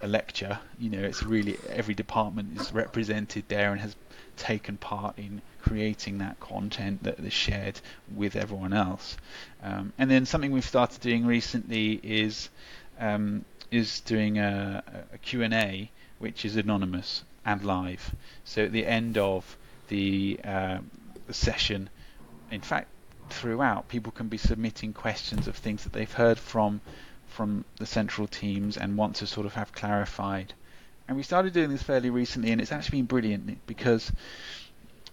a 0.00 0.08
lecture. 0.08 0.58
You 0.78 0.90
know, 0.90 1.02
it's 1.02 1.22
really 1.22 1.58
every 1.68 1.94
department 1.94 2.60
is 2.60 2.72
represented 2.72 3.44
there 3.48 3.72
and 3.72 3.80
has 3.80 3.96
taken 4.36 4.76
part 4.76 5.18
in 5.18 5.42
creating 5.60 6.18
that 6.18 6.40
content 6.40 7.02
that 7.02 7.18
is 7.18 7.32
shared 7.32 7.80
with 8.14 8.36
everyone 8.36 8.72
else. 8.72 9.16
Um, 9.62 9.92
and 9.98 10.10
then 10.10 10.24
something 10.24 10.52
we've 10.52 10.64
started 10.64 11.00
doing 11.00 11.26
recently 11.26 12.00
is 12.02 12.48
um, 12.98 13.44
is 13.70 14.00
doing 14.00 14.38
a, 14.38 14.82
a 15.12 15.18
Q&A 15.18 15.90
which 16.18 16.44
is 16.44 16.56
anonymous 16.56 17.22
and 17.44 17.64
live. 17.64 18.14
So 18.44 18.64
at 18.64 18.72
the 18.72 18.86
end 18.86 19.18
of 19.18 19.56
the, 19.88 20.40
uh, 20.44 20.78
session, 21.30 21.88
in 22.50 22.60
fact, 22.60 22.88
throughout, 23.28 23.88
people 23.88 24.12
can 24.12 24.28
be 24.28 24.36
submitting 24.36 24.92
questions 24.92 25.46
of 25.48 25.56
things 25.56 25.84
that 25.84 25.92
they've 25.92 26.12
heard 26.12 26.38
from 26.38 26.80
from 27.28 27.64
the 27.76 27.86
central 27.86 28.26
teams 28.26 28.76
and 28.76 28.96
want 28.96 29.14
to 29.14 29.26
sort 29.26 29.46
of 29.46 29.54
have 29.54 29.72
clarified. 29.72 30.52
And 31.06 31.16
we 31.16 31.22
started 31.22 31.52
doing 31.52 31.70
this 31.70 31.82
fairly 31.82 32.10
recently, 32.10 32.50
and 32.50 32.60
it's 32.60 32.72
actually 32.72 32.98
been 32.98 33.06
brilliant 33.06 33.64
because 33.68 34.10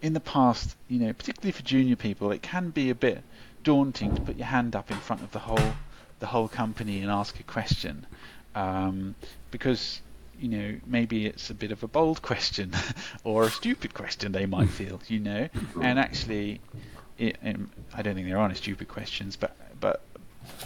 in 0.02 0.14
the 0.14 0.20
past, 0.20 0.76
you 0.88 1.00
know, 1.00 1.14
particularly 1.14 1.52
for 1.52 1.62
junior 1.62 1.96
people, 1.96 2.32
it 2.32 2.42
can 2.42 2.72
be 2.72 2.90
a 2.90 2.96
bit 2.96 3.24
daunting 3.64 4.16
to 4.16 4.22
put 4.22 4.36
your 4.36 4.48
hand 4.48 4.76
up 4.76 4.90
in 4.90 4.98
front 4.98 5.22
of 5.22 5.32
the 5.32 5.40
whole 5.40 5.74
the 6.20 6.26
whole 6.26 6.48
company 6.48 7.02
and 7.02 7.12
ask 7.12 7.40
a 7.40 7.44
question 7.44 8.08
um, 8.56 9.14
because 9.52 10.02
you 10.40 10.50
know 10.50 10.80
maybe 10.86 11.26
it's 11.26 11.50
a 11.50 11.54
bit 11.54 11.72
of 11.72 11.84
a 11.84 11.88
bold 11.88 12.22
question 12.22 12.72
or 13.24 13.44
a 13.44 13.50
stupid 13.50 13.94
question 13.94 14.32
they 14.32 14.46
might 14.46 14.70
feel, 14.70 15.02
you 15.08 15.20
know, 15.20 15.50
and 15.82 16.00
actually 16.00 16.62
it, 17.18 17.38
I 17.94 18.02
don't 18.02 18.16
think 18.16 18.28
there 18.28 18.38
are 18.38 18.46
any 18.46 18.56
stupid 18.56 18.88
questions, 18.88 19.36
but 19.36 19.56
but 19.80 20.02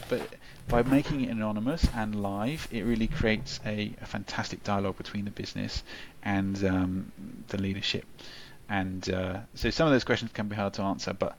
but 0.10 0.22
by 0.68 0.84
making 0.84 1.22
it 1.22 1.30
anonymous 1.30 1.86
and 1.96 2.22
live, 2.22 2.68
it 2.72 2.84
really 2.84 3.08
creates 3.08 3.60
a, 3.66 3.94
a 4.02 4.06
fantastic 4.06 4.64
dialogue 4.64 4.98
between 4.98 5.26
the 5.26 5.32
business 5.32 5.84
and 6.24 6.64
um, 6.64 7.12
the 7.48 7.58
leadership. 7.58 8.06
And 8.70 9.10
uh, 9.10 9.40
so 9.56 9.70
some 9.70 9.88
of 9.88 9.94
those 9.94 10.04
questions 10.04 10.32
can 10.34 10.48
be 10.48 10.56
hard 10.56 10.74
to 10.76 10.82
answer, 10.84 11.14
but 11.14 11.38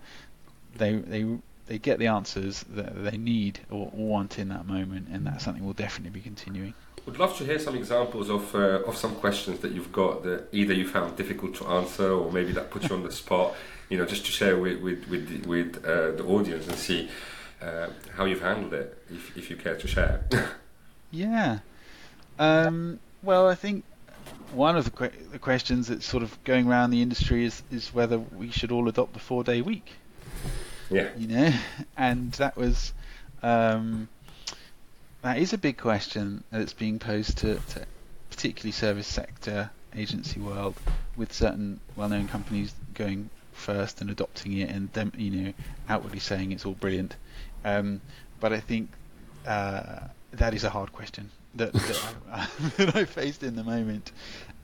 they 0.77 0.97
they 0.97 1.25
they 1.73 1.79
get 1.79 1.99
the 1.99 2.07
answers 2.07 2.67
that 2.75 3.03
they 3.03 3.17
need 3.17 3.61
or 3.71 3.91
want 3.95 4.39
in 4.39 4.51
that 4.51 4.67
moment, 4.67 5.09
and 5.11 5.27
that's 5.27 5.43
something 5.43 5.65
we'll 5.65 5.73
definitely 5.73 6.11
be 6.11 6.21
continuing. 6.21 6.75
Would 7.07 7.19
love 7.19 7.35
to 7.39 7.47
hear 7.47 7.59
some 7.59 7.75
examples 7.75 8.29
of 8.29 8.55
uh, 8.55 8.91
of 8.91 8.95
some 8.95 9.15
questions 9.15 9.61
that 9.61 9.73
you've 9.73 9.91
got 9.91 10.23
that 10.25 10.49
either 10.53 10.75
you 10.75 10.87
found 10.87 11.17
difficult 11.17 11.55
to 11.55 11.67
answer 11.69 12.13
or 12.13 12.31
maybe 12.31 12.53
that 12.53 12.71
put 12.71 12.87
you 12.87 12.95
on 12.95 13.03
the 13.05 13.11
spot. 13.11 13.55
You 13.89 13.97
know, 13.97 14.05
just 14.05 14.27
to 14.27 14.33
share 14.33 14.59
with 14.59 14.83
with 14.83 15.09
with, 15.09 15.47
with 15.47 15.83
uh, 15.87 16.11
the 16.19 16.25
audience 16.25 16.69
and 16.69 16.77
see 16.77 17.09
uh, 17.63 17.89
how 18.17 18.27
you've 18.27 18.43
handled 18.43 18.75
it, 18.75 19.03
if, 19.11 19.35
if 19.35 19.49
you 19.49 19.57
care 19.57 19.77
to 19.77 19.89
share. 19.89 20.27
yeah. 21.11 21.61
Um, 22.39 23.01
well, 23.23 23.49
I 23.49 23.55
think 23.55 23.85
one 24.53 24.77
of 24.77 24.85
the, 24.85 24.91
que- 24.91 25.19
the, 25.31 25.39
questions 25.39 25.89
that's 25.89 26.05
sort 26.05 26.23
of 26.23 26.37
going 26.45 26.69
around 26.69 26.91
the 26.91 27.01
industry 27.01 27.47
is, 27.47 27.63
is 27.71 27.95
whether 27.95 28.19
we 28.19 28.51
should 28.51 28.73
all 28.73 28.89
adopt 28.89 29.15
the 29.15 29.21
four 29.21 29.43
day 29.43 29.63
week. 29.63 29.93
Yeah. 30.93 31.11
You 31.17 31.29
know, 31.29 31.53
and 31.97 32.33
that 32.33 32.57
was 32.57 32.93
um, 33.43 34.09
that 35.23 35.39
is 35.39 35.53
a 35.53 35.59
big 35.59 35.79
question 35.79 36.45
that's 36.51 36.73
being 36.73 36.99
posed 36.99 37.39
to, 37.39 37.55
to 37.55 37.87
particularly 38.31 38.73
service 38.73 39.07
sector 39.07 39.71
agency 39.95 40.41
world 40.41 40.75
with 41.17 41.33
certain 41.33 41.81
well-known 41.97 42.29
companies 42.29 42.75
going 42.95 43.29
first 43.53 44.01
and 44.01 44.11
adopting 44.11 44.57
it 44.57 44.71
and 44.71 44.91
them 44.95 45.13
you 45.17 45.31
know 45.31 45.53
outwardly 45.89 46.19
saying 46.19 46.51
it's 46.53 46.65
all 46.65 46.73
brilliant 46.73 47.15
um, 47.65 48.01
but 48.41 48.53
I 48.55 48.61
think 48.61 48.91
uh, 49.47 50.01
that 50.33 50.55
is 50.55 50.65
a 50.65 50.71
hard 50.71 50.93
question 50.93 51.31
that, 51.55 51.73
that, 51.73 52.15
I, 52.31 52.49
that 52.79 52.97
I 52.97 53.05
faced 53.05 53.43
in 53.43 53.57
the 53.57 53.65
moment, 53.65 54.11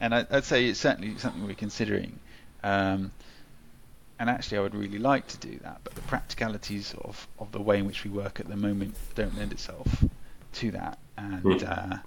and 0.01 0.15
I, 0.15 0.27
would 0.31 0.45
say 0.45 0.67
it's 0.67 0.81
certainly 0.81 1.17
something 1.19 1.47
we're 1.47 1.55
considering. 1.55 2.19
Um, 2.63 3.13
and 4.19 4.29
actually, 4.29 4.59
I 4.59 4.61
would 4.63 4.75
really 4.75 4.99
like 4.99 5.27
to 5.29 5.39
do 5.39 5.59
that, 5.63 5.81
but 5.85 5.95
the 5.95 6.03
practicalities 6.03 6.95
of, 7.03 7.29
of 7.39 7.53
the 7.53 7.61
way 7.61 7.79
in 7.79 7.87
which 7.87 8.05
we 8.05 8.11
work 8.11 8.41
at 8.41 8.49
the 8.49 8.57
moment 8.57 8.95
don't 9.15 9.37
lend 9.37 9.53
itself 9.53 10.05
to 10.55 10.71
that, 10.73 10.99
and 11.17 11.61
hmm. 11.61 11.67
uh, 11.67 11.99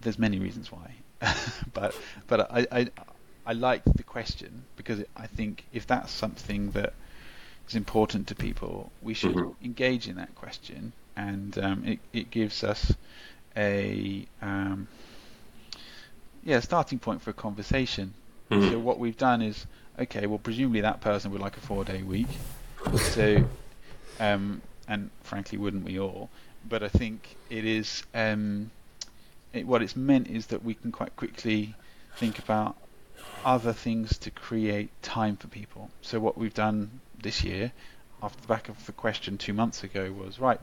there's 0.00 0.18
many 0.18 0.38
reasons 0.38 0.70
why. 0.70 0.94
but 1.72 1.96
but 2.26 2.52
I, 2.52 2.66
I 2.70 2.90
I 3.46 3.52
like 3.52 3.84
the 3.84 4.02
question 4.02 4.64
because 4.76 5.02
I 5.16 5.26
think 5.26 5.64
if 5.72 5.86
that's 5.86 6.12
something 6.12 6.72
that 6.72 6.92
is 7.68 7.74
important 7.74 8.26
to 8.28 8.34
people, 8.34 8.92
we 9.00 9.14
should 9.14 9.34
mm-hmm. 9.34 9.64
engage 9.64 10.08
in 10.08 10.16
that 10.16 10.34
question, 10.34 10.92
and 11.16 11.56
um, 11.58 11.84
it, 11.86 12.00
it 12.12 12.30
gives 12.30 12.64
us 12.64 12.94
a 13.56 14.26
um, 14.42 14.88
yeah 16.44 16.60
starting 16.60 16.98
point 16.98 17.22
for 17.22 17.30
a 17.30 17.34
conversation. 17.34 18.12
Mm-hmm. 18.50 18.70
So 18.70 18.78
what 18.78 18.98
we've 18.98 19.16
done 19.16 19.42
is 19.42 19.66
okay, 19.98 20.26
well 20.26 20.38
presumably 20.38 20.80
that 20.82 21.00
person 21.00 21.30
would 21.32 21.40
like 21.40 21.56
a 21.56 21.60
four 21.60 21.84
day 21.84 22.02
week, 22.02 22.28
so 22.96 23.44
um, 24.20 24.62
and 24.88 25.10
frankly 25.22 25.58
wouldn't 25.58 25.84
we 25.84 25.98
all? 25.98 26.30
But 26.68 26.82
I 26.82 26.88
think 26.88 27.36
it 27.50 27.64
is 27.64 28.02
um, 28.14 28.70
it, 29.52 29.66
what 29.66 29.82
it's 29.82 29.96
meant 29.96 30.28
is 30.28 30.46
that 30.46 30.64
we 30.64 30.74
can 30.74 30.92
quite 30.92 31.16
quickly 31.16 31.74
think 32.16 32.38
about 32.38 32.76
other 33.44 33.72
things 33.72 34.18
to 34.18 34.30
create 34.30 34.90
time 35.02 35.36
for 35.36 35.48
people. 35.48 35.90
So 36.02 36.18
what 36.18 36.36
we've 36.36 36.54
done 36.54 37.00
this 37.22 37.44
year, 37.44 37.72
after 38.22 38.40
the 38.40 38.48
back 38.48 38.68
of 38.68 38.86
the 38.86 38.92
question 38.92 39.38
two 39.38 39.52
months 39.52 39.84
ago, 39.84 40.12
was 40.12 40.38
right. 40.38 40.60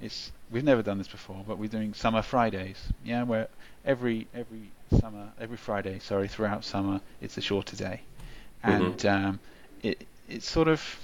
It's 0.00 0.32
we've 0.50 0.64
never 0.64 0.82
done 0.82 0.98
this 0.98 1.08
before, 1.08 1.44
but 1.46 1.58
we're 1.58 1.68
doing 1.68 1.94
summer 1.94 2.22
Fridays. 2.22 2.80
Yeah, 3.04 3.22
where 3.22 3.48
every 3.84 4.26
every 4.34 4.70
summer, 5.00 5.32
every 5.40 5.56
Friday, 5.56 5.98
sorry, 6.00 6.28
throughout 6.28 6.64
summer, 6.64 7.00
it's 7.20 7.36
a 7.38 7.40
shorter 7.40 7.76
day, 7.76 8.02
mm-hmm. 8.64 8.82
and 8.82 9.06
um, 9.06 9.40
it 9.82 10.06
it's 10.28 10.50
sort 10.50 10.68
of 10.68 10.98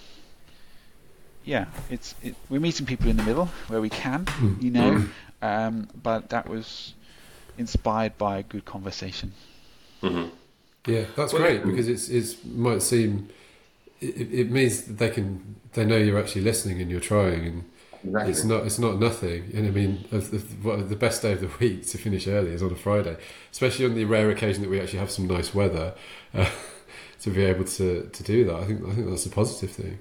yeah, 1.44 1.66
it's 1.88 2.14
it, 2.22 2.34
we're 2.48 2.60
meeting 2.60 2.86
people 2.86 3.08
in 3.08 3.16
the 3.16 3.22
middle 3.22 3.46
where 3.68 3.80
we 3.80 3.90
can, 3.90 4.24
mm-hmm. 4.24 4.64
you 4.64 4.70
know, 4.70 5.04
um, 5.42 5.88
but 6.02 6.30
that 6.30 6.48
was 6.48 6.94
inspired 7.58 8.16
by 8.18 8.38
a 8.38 8.42
good 8.42 8.64
conversation. 8.64 9.32
Mm-hmm. 10.02 10.28
Yeah, 10.86 11.04
that's 11.16 11.32
well, 11.32 11.42
great 11.42 11.64
because 11.64 11.88
it's 11.88 12.08
it 12.08 12.44
might 12.46 12.82
seem 12.82 13.28
it, 14.00 14.32
it 14.32 14.50
means 14.50 14.82
that 14.82 14.98
they 14.98 15.10
can 15.10 15.56
they 15.74 15.84
know 15.84 15.96
you're 15.96 16.18
actually 16.18 16.42
listening 16.42 16.80
and 16.80 16.90
you're 16.90 17.00
trying 17.00 17.46
and 17.46 17.64
Exactly. 18.02 18.30
It's 18.30 18.44
not 18.44 18.66
it's 18.66 18.78
not 18.78 18.98
nothing, 18.98 19.50
and 19.54 19.66
I 19.66 19.70
mean 19.70 20.06
the, 20.10 20.18
the 20.18 20.96
best 20.96 21.20
day 21.20 21.32
of 21.32 21.40
the 21.40 21.50
week 21.60 21.86
to 21.88 21.98
finish 21.98 22.26
early 22.26 22.52
is 22.52 22.62
on 22.62 22.72
a 22.72 22.76
Friday, 22.76 23.16
especially 23.52 23.84
on 23.84 23.94
the 23.94 24.04
rare 24.04 24.30
occasion 24.30 24.62
that 24.62 24.70
we 24.70 24.80
actually 24.80 25.00
have 25.00 25.10
some 25.10 25.26
nice 25.26 25.54
weather. 25.54 25.94
Uh, 26.32 26.48
to 27.20 27.30
be 27.30 27.44
able 27.44 27.64
to, 27.64 28.08
to 28.12 28.22
do 28.22 28.44
that, 28.46 28.56
I 28.56 28.64
think 28.64 28.86
I 28.86 28.94
think 28.94 29.08
that's 29.08 29.26
a 29.26 29.30
positive 29.30 29.70
thing. 29.70 29.98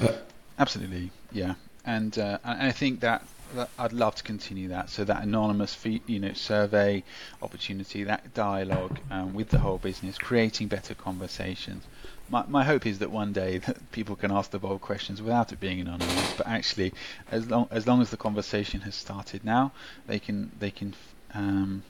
Uh, 0.00 0.12
Absolutely, 0.58 1.10
yeah, 1.32 1.54
and 1.84 2.16
uh, 2.16 2.38
and 2.44 2.62
I 2.62 2.70
think 2.70 3.00
that, 3.00 3.24
that, 3.54 3.70
I'd 3.78 3.92
love 3.92 4.14
to 4.16 4.22
continue 4.22 4.68
that. 4.68 4.88
So 4.88 5.04
that 5.04 5.22
anonymous, 5.24 5.74
fee, 5.74 6.00
you 6.06 6.20
know, 6.20 6.32
survey 6.32 7.02
opportunity, 7.42 8.04
that 8.04 8.34
dialogue 8.34 8.98
um, 9.10 9.34
with 9.34 9.48
the 9.48 9.58
whole 9.58 9.78
business, 9.78 10.16
creating 10.16 10.68
better 10.68 10.94
conversations. 10.94 11.84
My, 12.30 12.44
my 12.46 12.64
hope 12.64 12.86
is 12.86 13.00
that 13.00 13.10
one 13.10 13.32
day 13.32 13.58
that 13.66 13.90
people 13.90 14.14
can 14.14 14.30
ask 14.30 14.52
the 14.52 14.60
bold 14.60 14.80
questions 14.80 15.20
without 15.20 15.52
it 15.52 15.58
being 15.58 15.80
anonymous, 15.80 16.34
but 16.36 16.46
actually, 16.46 16.94
as 17.32 17.50
long 17.50 17.66
as 17.72 17.86
long 17.86 18.00
as 18.00 18.10
the 18.10 18.16
conversation 18.16 18.82
has 18.82 18.94
started 18.94 19.44
now, 19.44 19.72
they 20.06 20.20
can 20.20 20.52
they 20.60 20.70
can 20.70 20.94
um, 21.34 21.82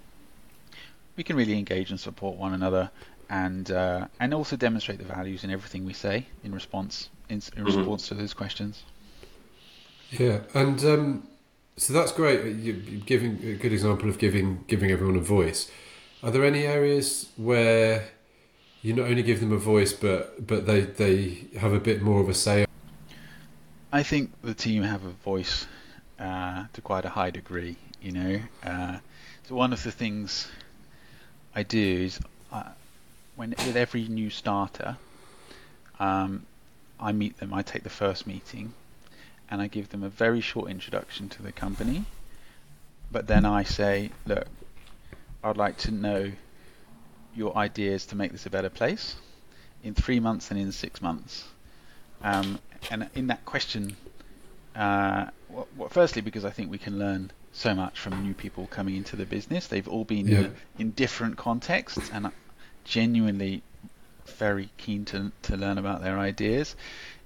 we 1.17 1.23
can 1.23 1.37
really 1.37 1.59
engage 1.59 1.91
and 1.91 2.01
support 2.01 2.37
one 2.37 2.55
another 2.55 2.91
and 3.31 3.71
uh, 3.71 4.07
and 4.21 4.35
also 4.35 4.57
demonstrate 4.57 4.99
the 4.99 5.05
values 5.05 5.45
in 5.45 5.51
everything 5.51 5.85
we 5.85 5.93
say 5.93 6.27
in 6.43 6.55
response 6.55 7.09
in, 7.29 7.37
in 7.37 7.41
mm-hmm. 7.41 7.65
response 7.65 8.09
to 8.09 8.15
those 8.15 8.35
questions. 8.35 8.83
Yeah, 10.11 10.41
and 10.55 10.85
um, 10.85 11.29
so 11.77 11.93
that's 11.93 12.13
great. 12.13 12.57
You're 12.57 12.77
giving 12.77 13.39
a 13.45 13.55
good 13.55 13.73
example 13.73 14.09
of 14.09 14.19
giving 14.19 14.65
giving 14.67 14.91
everyone 14.91 15.17
a 15.17 15.21
voice. 15.21 15.71
Are 16.23 16.31
there 16.31 16.45
any 16.45 16.65
areas 16.67 17.29
where 17.37 18.09
you 18.83 18.93
not 18.93 19.09
only 19.09 19.23
give 19.23 19.41
them 19.41 19.53
a 19.53 19.59
voice, 19.59 19.93
but 19.93 20.47
but 20.47 20.67
they 20.67 20.83
they 20.83 21.47
have 21.59 21.73
a 21.73 21.81
bit 21.81 22.03
more 22.03 22.21
of 22.21 22.29
a 22.29 22.35
say? 22.35 22.67
I 23.93 24.03
think 24.03 24.33
the 24.43 24.55
team 24.55 24.83
have 24.83 25.05
a 25.05 25.11
voice 25.11 25.67
uh, 26.19 26.65
to 26.73 26.81
quite 26.81 27.05
a 27.05 27.11
high 27.11 27.31
degree. 27.31 27.77
You 28.03 28.13
know, 28.13 28.41
uh, 28.63 28.99
so 29.49 29.55
one 29.55 29.73
of 29.73 29.83
the 29.83 29.91
things 29.91 30.49
I 31.55 31.63
do 31.63 31.79
is 31.79 32.21
uh, 32.53 32.71
when 33.37 33.51
with 33.51 33.77
every 33.77 34.09
new 34.09 34.31
starter, 34.31 34.97
um, 35.99 36.47
I 36.99 37.13
meet 37.13 37.39
them. 37.39 37.53
I 37.53 37.63
take 37.63 37.83
the 37.83 37.91
first 37.91 38.27
meeting, 38.27 38.73
and 39.51 39.61
I 39.61 39.67
give 39.67 39.89
them 39.89 40.03
a 40.03 40.09
very 40.09 40.41
short 40.41 40.71
introduction 40.71 41.29
to 41.31 41.43
the 41.43 41.53
company. 41.53 42.05
But 43.11 43.27
then 43.27 43.45
I 43.45 43.65
say, 43.65 44.11
look, 44.27 44.47
I'd 45.43 45.57
like 45.57 45.77
to 45.79 45.91
know 45.91 46.33
your 47.35 47.57
ideas 47.57 48.07
to 48.07 48.17
make 48.17 48.33
this 48.33 48.47
a 48.47 48.51
better 48.51 48.71
place 48.71 49.17
in 49.83 49.95
three 49.95 50.21
months 50.21 50.51
and 50.51 50.59
in 50.59 50.73
six 50.73 51.03
months. 51.03 51.45
Um, 52.23 52.59
and 52.91 53.09
in 53.15 53.27
that 53.27 53.45
question, 53.45 53.97
uh, 54.75 55.27
well, 55.49 55.69
well, 55.77 55.89
firstly, 55.89 56.23
because 56.23 56.45
I 56.45 56.51
think 56.51 56.71
we 56.71 56.79
can 56.79 56.99
learn 56.99 57.31
so 57.53 57.75
much 57.75 58.01
from 58.01 58.23
new 58.23 58.35
people 58.35 58.67
coming 58.67 58.97
into 58.97 59.17
the 59.17 59.27
business. 59.27 59.67
They've 59.67 59.87
all 59.87 60.05
been 60.05 60.27
yeah. 60.27 60.39
in, 60.39 60.55
in, 60.79 60.91
different 60.91 61.37
contexts, 61.37 62.11
and 62.13 62.31
genuinely 62.85 63.63
very 64.39 64.71
keen 64.77 65.05
to 65.07 65.33
to 65.43 65.57
learn 65.57 65.79
about 65.79 66.03
their 66.03 66.19
ideas. 66.19 66.77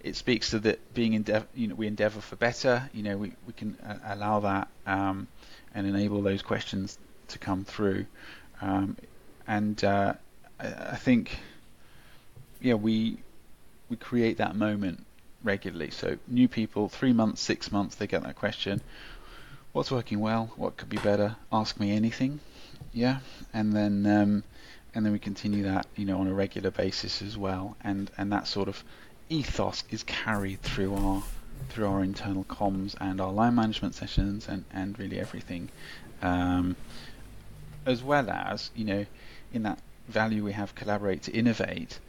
It 0.00 0.16
speaks 0.16 0.50
to 0.50 0.60
that 0.60 0.94
being 0.94 1.14
endeavor, 1.14 1.46
you 1.54 1.68
know, 1.68 1.74
we 1.74 1.86
endeavour 1.86 2.20
for 2.20 2.36
better. 2.36 2.88
You 2.92 3.02
know, 3.02 3.16
we 3.16 3.32
we 3.46 3.52
can 3.52 3.76
uh, 3.84 3.98
allow 4.06 4.40
that 4.40 4.68
um, 4.86 5.28
and 5.74 5.86
enable 5.86 6.22
those 6.22 6.42
questions 6.42 6.98
to 7.28 7.38
come 7.38 7.64
through. 7.64 8.06
Um, 8.60 8.96
and 9.46 9.82
uh, 9.84 10.14
I, 10.60 10.66
I 10.66 10.96
think, 10.96 11.38
yeah, 12.60 12.74
we 12.74 13.18
we 13.88 13.96
create 13.96 14.38
that 14.38 14.54
moment 14.54 15.04
regularly. 15.42 15.90
So 15.90 16.18
new 16.26 16.48
people, 16.48 16.88
three 16.88 17.12
months, 17.12 17.40
six 17.40 17.72
months, 17.72 17.96
they 17.96 18.06
get 18.06 18.22
that 18.22 18.36
question. 18.36 18.80
What's 19.72 19.90
working 19.90 20.20
well? 20.20 20.50
What 20.56 20.76
could 20.76 20.88
be 20.88 20.96
better? 20.98 21.36
Ask 21.52 21.78
me 21.78 21.92
anything. 21.92 22.40
Yeah, 22.92 23.18
and 23.52 23.72
then 23.72 24.06
um, 24.06 24.44
and 24.98 25.06
then 25.06 25.12
we 25.12 25.20
continue 25.20 25.62
that, 25.62 25.86
you 25.94 26.04
know, 26.04 26.18
on 26.18 26.26
a 26.26 26.34
regular 26.34 26.72
basis 26.72 27.22
as 27.22 27.38
well. 27.38 27.76
And 27.84 28.10
and 28.18 28.32
that 28.32 28.48
sort 28.48 28.66
of 28.66 28.82
ethos 29.28 29.84
is 29.90 30.02
carried 30.02 30.60
through 30.60 30.92
our 30.92 31.22
through 31.68 31.86
our 31.86 32.02
internal 32.02 32.42
comms 32.42 32.96
and 33.00 33.20
our 33.20 33.32
line 33.32 33.54
management 33.54 33.94
sessions 33.94 34.48
and 34.48 34.64
and 34.72 34.98
really 34.98 35.20
everything, 35.20 35.68
um, 36.20 36.74
as 37.86 38.02
well 38.02 38.28
as 38.28 38.72
you 38.74 38.84
know, 38.86 39.06
in 39.52 39.62
that 39.62 39.78
value 40.08 40.42
we 40.42 40.50
have 40.50 40.74
collaborate 40.74 41.22
to 41.22 41.30
innovate. 41.30 42.00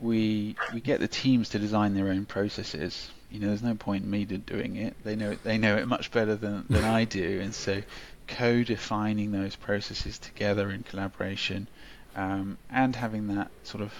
We 0.00 0.56
we 0.72 0.80
get 0.80 1.00
the 1.00 1.08
teams 1.08 1.50
to 1.50 1.58
design 1.58 1.92
their 1.92 2.08
own 2.08 2.24
processes. 2.24 3.10
You 3.30 3.40
know, 3.40 3.48
there's 3.48 3.62
no 3.62 3.74
point 3.74 4.04
in 4.04 4.10
me 4.10 4.24
doing 4.24 4.76
it. 4.76 4.96
They 5.04 5.16
know 5.16 5.32
it. 5.32 5.44
They 5.44 5.58
know 5.58 5.76
it 5.76 5.86
much 5.86 6.10
better 6.12 6.34
than 6.34 6.64
than 6.70 6.84
I 6.84 7.04
do, 7.04 7.40
and 7.42 7.54
so 7.54 7.82
co-defining 8.26 9.32
those 9.32 9.54
processes 9.54 10.18
together 10.18 10.70
in 10.70 10.82
collaboration 10.82 11.68
um, 12.16 12.58
and 12.70 12.96
having 12.96 13.28
that 13.28 13.50
sort 13.62 13.82
of 13.82 13.92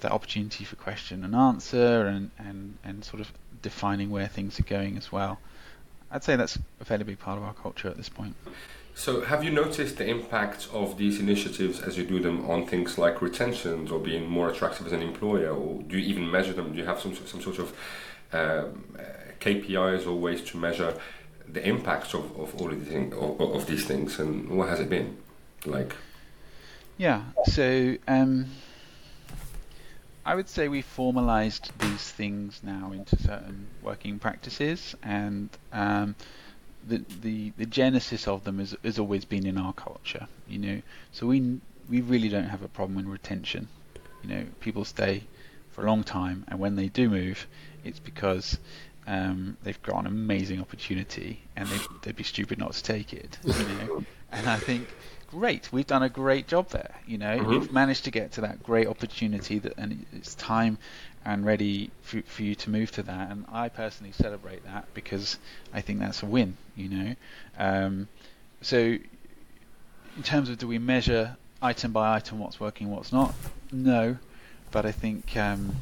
that 0.00 0.12
opportunity 0.12 0.64
for 0.64 0.76
question 0.76 1.24
and 1.24 1.34
answer 1.34 2.06
and, 2.06 2.30
and, 2.38 2.76
and 2.84 3.04
sort 3.04 3.20
of 3.20 3.32
defining 3.62 4.10
where 4.10 4.26
things 4.26 4.58
are 4.60 4.64
going 4.64 4.96
as 4.96 5.10
well. 5.10 5.38
I'd 6.10 6.24
say 6.24 6.36
that's 6.36 6.58
a 6.80 6.84
fairly 6.84 7.04
big 7.04 7.18
part 7.18 7.38
of 7.38 7.44
our 7.44 7.54
culture 7.54 7.88
at 7.88 7.96
this 7.96 8.08
point. 8.08 8.36
So, 8.94 9.22
have 9.22 9.42
you 9.42 9.50
noticed 9.50 9.96
the 9.96 10.06
impact 10.06 10.68
of 10.70 10.98
these 10.98 11.18
initiatives 11.18 11.80
as 11.80 11.96
you 11.96 12.04
do 12.04 12.20
them 12.20 12.50
on 12.50 12.66
things 12.66 12.98
like 12.98 13.22
retention 13.22 13.90
or 13.90 13.98
being 13.98 14.28
more 14.28 14.50
attractive 14.50 14.86
as 14.86 14.92
an 14.92 15.00
employer, 15.00 15.50
or 15.50 15.82
do 15.84 15.96
you 15.96 16.04
even 16.06 16.30
measure 16.30 16.52
them? 16.52 16.72
Do 16.72 16.78
you 16.78 16.84
have 16.84 17.00
some 17.00 17.14
some 17.14 17.40
sort 17.40 17.58
of 17.58 17.72
um, 18.34 18.84
KPIs 19.40 20.06
or 20.06 20.12
ways 20.12 20.42
to 20.50 20.58
measure 20.58 20.94
the 21.48 21.66
impacts 21.66 22.12
of, 22.12 22.38
of 22.38 22.54
all 22.60 22.70
of 22.70 23.66
these 23.66 23.86
things, 23.86 24.18
and 24.18 24.50
what 24.50 24.68
has 24.68 24.80
it 24.80 24.90
been 24.90 25.16
like? 25.64 25.94
Yeah, 27.02 27.22
so 27.46 27.96
um, 28.06 28.46
I 30.24 30.36
would 30.36 30.48
say 30.48 30.68
we 30.68 30.82
formalized 30.82 31.72
these 31.80 32.12
things 32.12 32.60
now 32.62 32.92
into 32.92 33.16
certain 33.16 33.66
working 33.82 34.20
practices, 34.20 34.94
and 35.02 35.48
um, 35.72 36.14
the, 36.86 37.04
the 37.22 37.52
the 37.56 37.66
genesis 37.66 38.28
of 38.28 38.44
them 38.44 38.60
has, 38.60 38.76
has 38.84 39.00
always 39.00 39.24
been 39.24 39.44
in 39.46 39.58
our 39.58 39.72
culture. 39.72 40.28
You 40.46 40.58
know, 40.60 40.82
so 41.10 41.26
we 41.26 41.58
we 41.90 42.02
really 42.02 42.28
don't 42.28 42.50
have 42.50 42.62
a 42.62 42.68
problem 42.68 43.00
in 43.00 43.08
retention. 43.08 43.66
You 44.22 44.28
know, 44.28 44.44
people 44.60 44.84
stay 44.84 45.24
for 45.72 45.82
a 45.82 45.86
long 45.88 46.04
time, 46.04 46.44
and 46.46 46.60
when 46.60 46.76
they 46.76 46.86
do 46.86 47.10
move, 47.10 47.48
it's 47.82 47.98
because 47.98 48.58
um, 49.08 49.56
they've 49.64 49.82
got 49.82 49.98
an 49.98 50.06
amazing 50.06 50.60
opportunity, 50.60 51.42
and 51.56 51.68
they, 51.68 51.80
would 52.06 52.14
be 52.14 52.22
stupid 52.22 52.58
not 52.58 52.74
to 52.74 52.82
take 52.84 53.12
it. 53.12 53.38
You 53.42 53.52
know, 53.54 54.04
and 54.30 54.48
I 54.48 54.56
think 54.56 54.86
great. 55.32 55.72
We've 55.72 55.86
done 55.86 56.02
a 56.02 56.08
great 56.08 56.46
job 56.46 56.68
there. 56.68 56.94
You 57.06 57.18
know, 57.18 57.38
mm-hmm. 57.38 57.50
we've 57.50 57.72
managed 57.72 58.04
to 58.04 58.10
get 58.10 58.32
to 58.32 58.42
that 58.42 58.62
great 58.62 58.86
opportunity 58.86 59.58
that, 59.58 59.74
and 59.78 60.04
it's 60.12 60.34
time 60.34 60.78
and 61.24 61.44
ready 61.44 61.90
for, 62.02 62.20
for 62.22 62.42
you 62.42 62.54
to 62.56 62.70
move 62.70 62.90
to 62.92 63.02
that. 63.04 63.30
And 63.30 63.46
I 63.50 63.68
personally 63.70 64.12
celebrate 64.12 64.64
that 64.64 64.92
because 64.92 65.38
I 65.72 65.80
think 65.80 66.00
that's 66.00 66.22
a 66.22 66.26
win. 66.26 66.56
You 66.76 66.88
know, 66.88 67.14
um, 67.58 68.08
so 68.60 68.78
in 68.78 70.22
terms 70.22 70.50
of 70.50 70.58
do 70.58 70.68
we 70.68 70.78
measure 70.78 71.36
item 71.62 71.92
by 71.92 72.14
item 72.16 72.38
what's 72.38 72.60
working, 72.60 72.90
what's 72.90 73.12
not? 73.12 73.34
No, 73.72 74.18
but 74.70 74.86
I 74.86 74.92
think. 74.92 75.36
Um, 75.36 75.76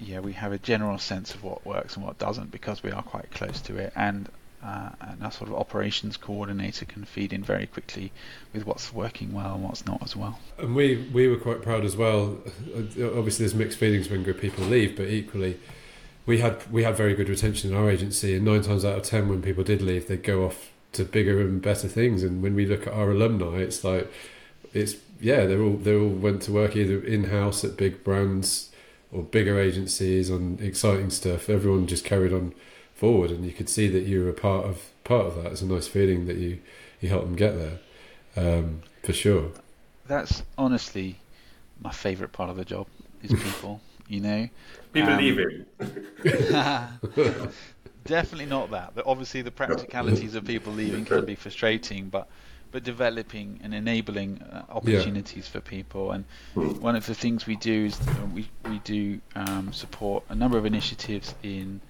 yeah, 0.00 0.20
we 0.20 0.32
have 0.34 0.52
a 0.52 0.58
general 0.58 0.96
sense 0.98 1.34
of 1.34 1.42
what 1.42 1.66
works 1.66 1.96
and 1.96 2.04
what 2.04 2.20
doesn't 2.20 2.52
because 2.52 2.84
we 2.84 2.92
are 2.92 3.02
quite 3.02 3.32
close 3.32 3.60
to 3.62 3.78
it, 3.78 3.92
and 3.96 4.28
uh, 4.64 4.90
and 5.00 5.22
our 5.22 5.30
sort 5.30 5.50
of 5.50 5.56
operations 5.56 6.16
coordinator 6.16 6.84
can 6.84 7.04
feed 7.04 7.32
in 7.32 7.42
very 7.42 7.66
quickly 7.66 8.12
with 8.52 8.66
what's 8.66 8.92
working 8.92 9.32
well 9.32 9.54
and 9.54 9.64
what's 9.64 9.86
not 9.86 10.02
as 10.02 10.16
well. 10.16 10.38
And 10.58 10.74
we 10.74 11.08
we 11.12 11.28
were 11.28 11.36
quite 11.36 11.62
proud 11.62 11.84
as 11.84 11.96
well. 11.96 12.38
Obviously, 12.76 13.44
there's 13.44 13.54
mixed 13.54 13.78
feelings 13.78 14.10
when 14.10 14.22
good 14.22 14.40
people 14.40 14.64
leave, 14.64 14.96
but 14.96 15.08
equally, 15.08 15.58
we 16.26 16.38
had 16.38 16.70
we 16.72 16.82
had 16.82 16.96
very 16.96 17.14
good 17.14 17.28
retention 17.28 17.70
in 17.70 17.76
our 17.76 17.88
agency. 17.90 18.34
And 18.34 18.44
nine 18.44 18.62
times 18.62 18.84
out 18.84 18.98
of 18.98 19.04
ten, 19.04 19.28
when 19.28 19.42
people 19.42 19.64
did 19.64 19.80
leave, 19.80 20.08
they'd 20.08 20.22
go 20.22 20.44
off 20.44 20.70
to 20.92 21.04
bigger 21.04 21.40
and 21.40 21.62
better 21.62 21.88
things. 21.88 22.22
And 22.22 22.42
when 22.42 22.54
we 22.54 22.66
look 22.66 22.86
at 22.86 22.92
our 22.92 23.10
alumni, 23.10 23.58
it's 23.58 23.84
like 23.84 24.10
it's 24.74 24.96
yeah, 25.20 25.46
they 25.46 25.56
all 25.56 25.76
they 25.76 25.94
all 25.94 26.08
went 26.08 26.42
to 26.42 26.52
work 26.52 26.76
either 26.76 27.00
in 27.00 27.24
house 27.24 27.64
at 27.64 27.76
big 27.76 28.02
brands 28.04 28.70
or 29.10 29.22
bigger 29.22 29.58
agencies 29.58 30.30
on 30.30 30.58
exciting 30.60 31.10
stuff. 31.10 31.48
Everyone 31.48 31.86
just 31.86 32.04
carried 32.04 32.32
on 32.32 32.54
forward, 32.98 33.30
and 33.30 33.44
you 33.44 33.52
could 33.52 33.68
see 33.68 33.88
that 33.88 34.00
you 34.00 34.24
were 34.24 34.30
a 34.30 34.34
part 34.34 34.66
of 34.66 34.90
part 35.04 35.26
of 35.26 35.36
that. 35.36 35.52
It's 35.52 35.62
a 35.62 35.66
nice 35.66 35.86
feeling 35.86 36.26
that 36.26 36.36
you 36.36 36.58
you 37.00 37.08
helped 37.08 37.26
them 37.26 37.36
get 37.36 37.54
there, 37.56 37.78
um, 38.36 38.82
for 39.04 39.12
sure. 39.12 39.52
That's 40.06 40.42
honestly 40.56 41.18
my 41.80 41.92
favourite 41.92 42.32
part 42.32 42.50
of 42.50 42.56
the 42.56 42.64
job 42.64 42.88
is 43.22 43.30
people. 43.42 43.80
you 44.08 44.20
know, 44.20 44.48
people 44.92 45.12
um, 45.12 45.18
leaving. 45.18 45.66
definitely 48.04 48.46
not 48.46 48.70
that. 48.72 48.94
But 48.94 49.06
obviously, 49.06 49.42
the 49.42 49.52
practicalities 49.52 50.34
of 50.34 50.44
people 50.44 50.72
leaving 50.72 51.04
can 51.04 51.24
be 51.24 51.36
frustrating, 51.36 52.08
but 52.08 52.28
but 52.72 52.82
developing 52.82 53.60
and 53.62 53.72
enabling 53.72 54.42
uh, 54.42 54.64
opportunities 54.70 55.46
yeah. 55.46 55.52
for 55.52 55.60
people. 55.60 56.10
And 56.10 56.24
one 56.80 56.96
of 56.96 57.06
the 57.06 57.14
things 57.14 57.46
we 57.46 57.56
do 57.56 57.86
is 57.86 58.00
we 58.34 58.48
we 58.68 58.80
do 58.80 59.20
um, 59.36 59.72
support 59.72 60.24
a 60.30 60.34
number 60.34 60.58
of 60.58 60.66
initiatives 60.66 61.34
in 61.44 61.80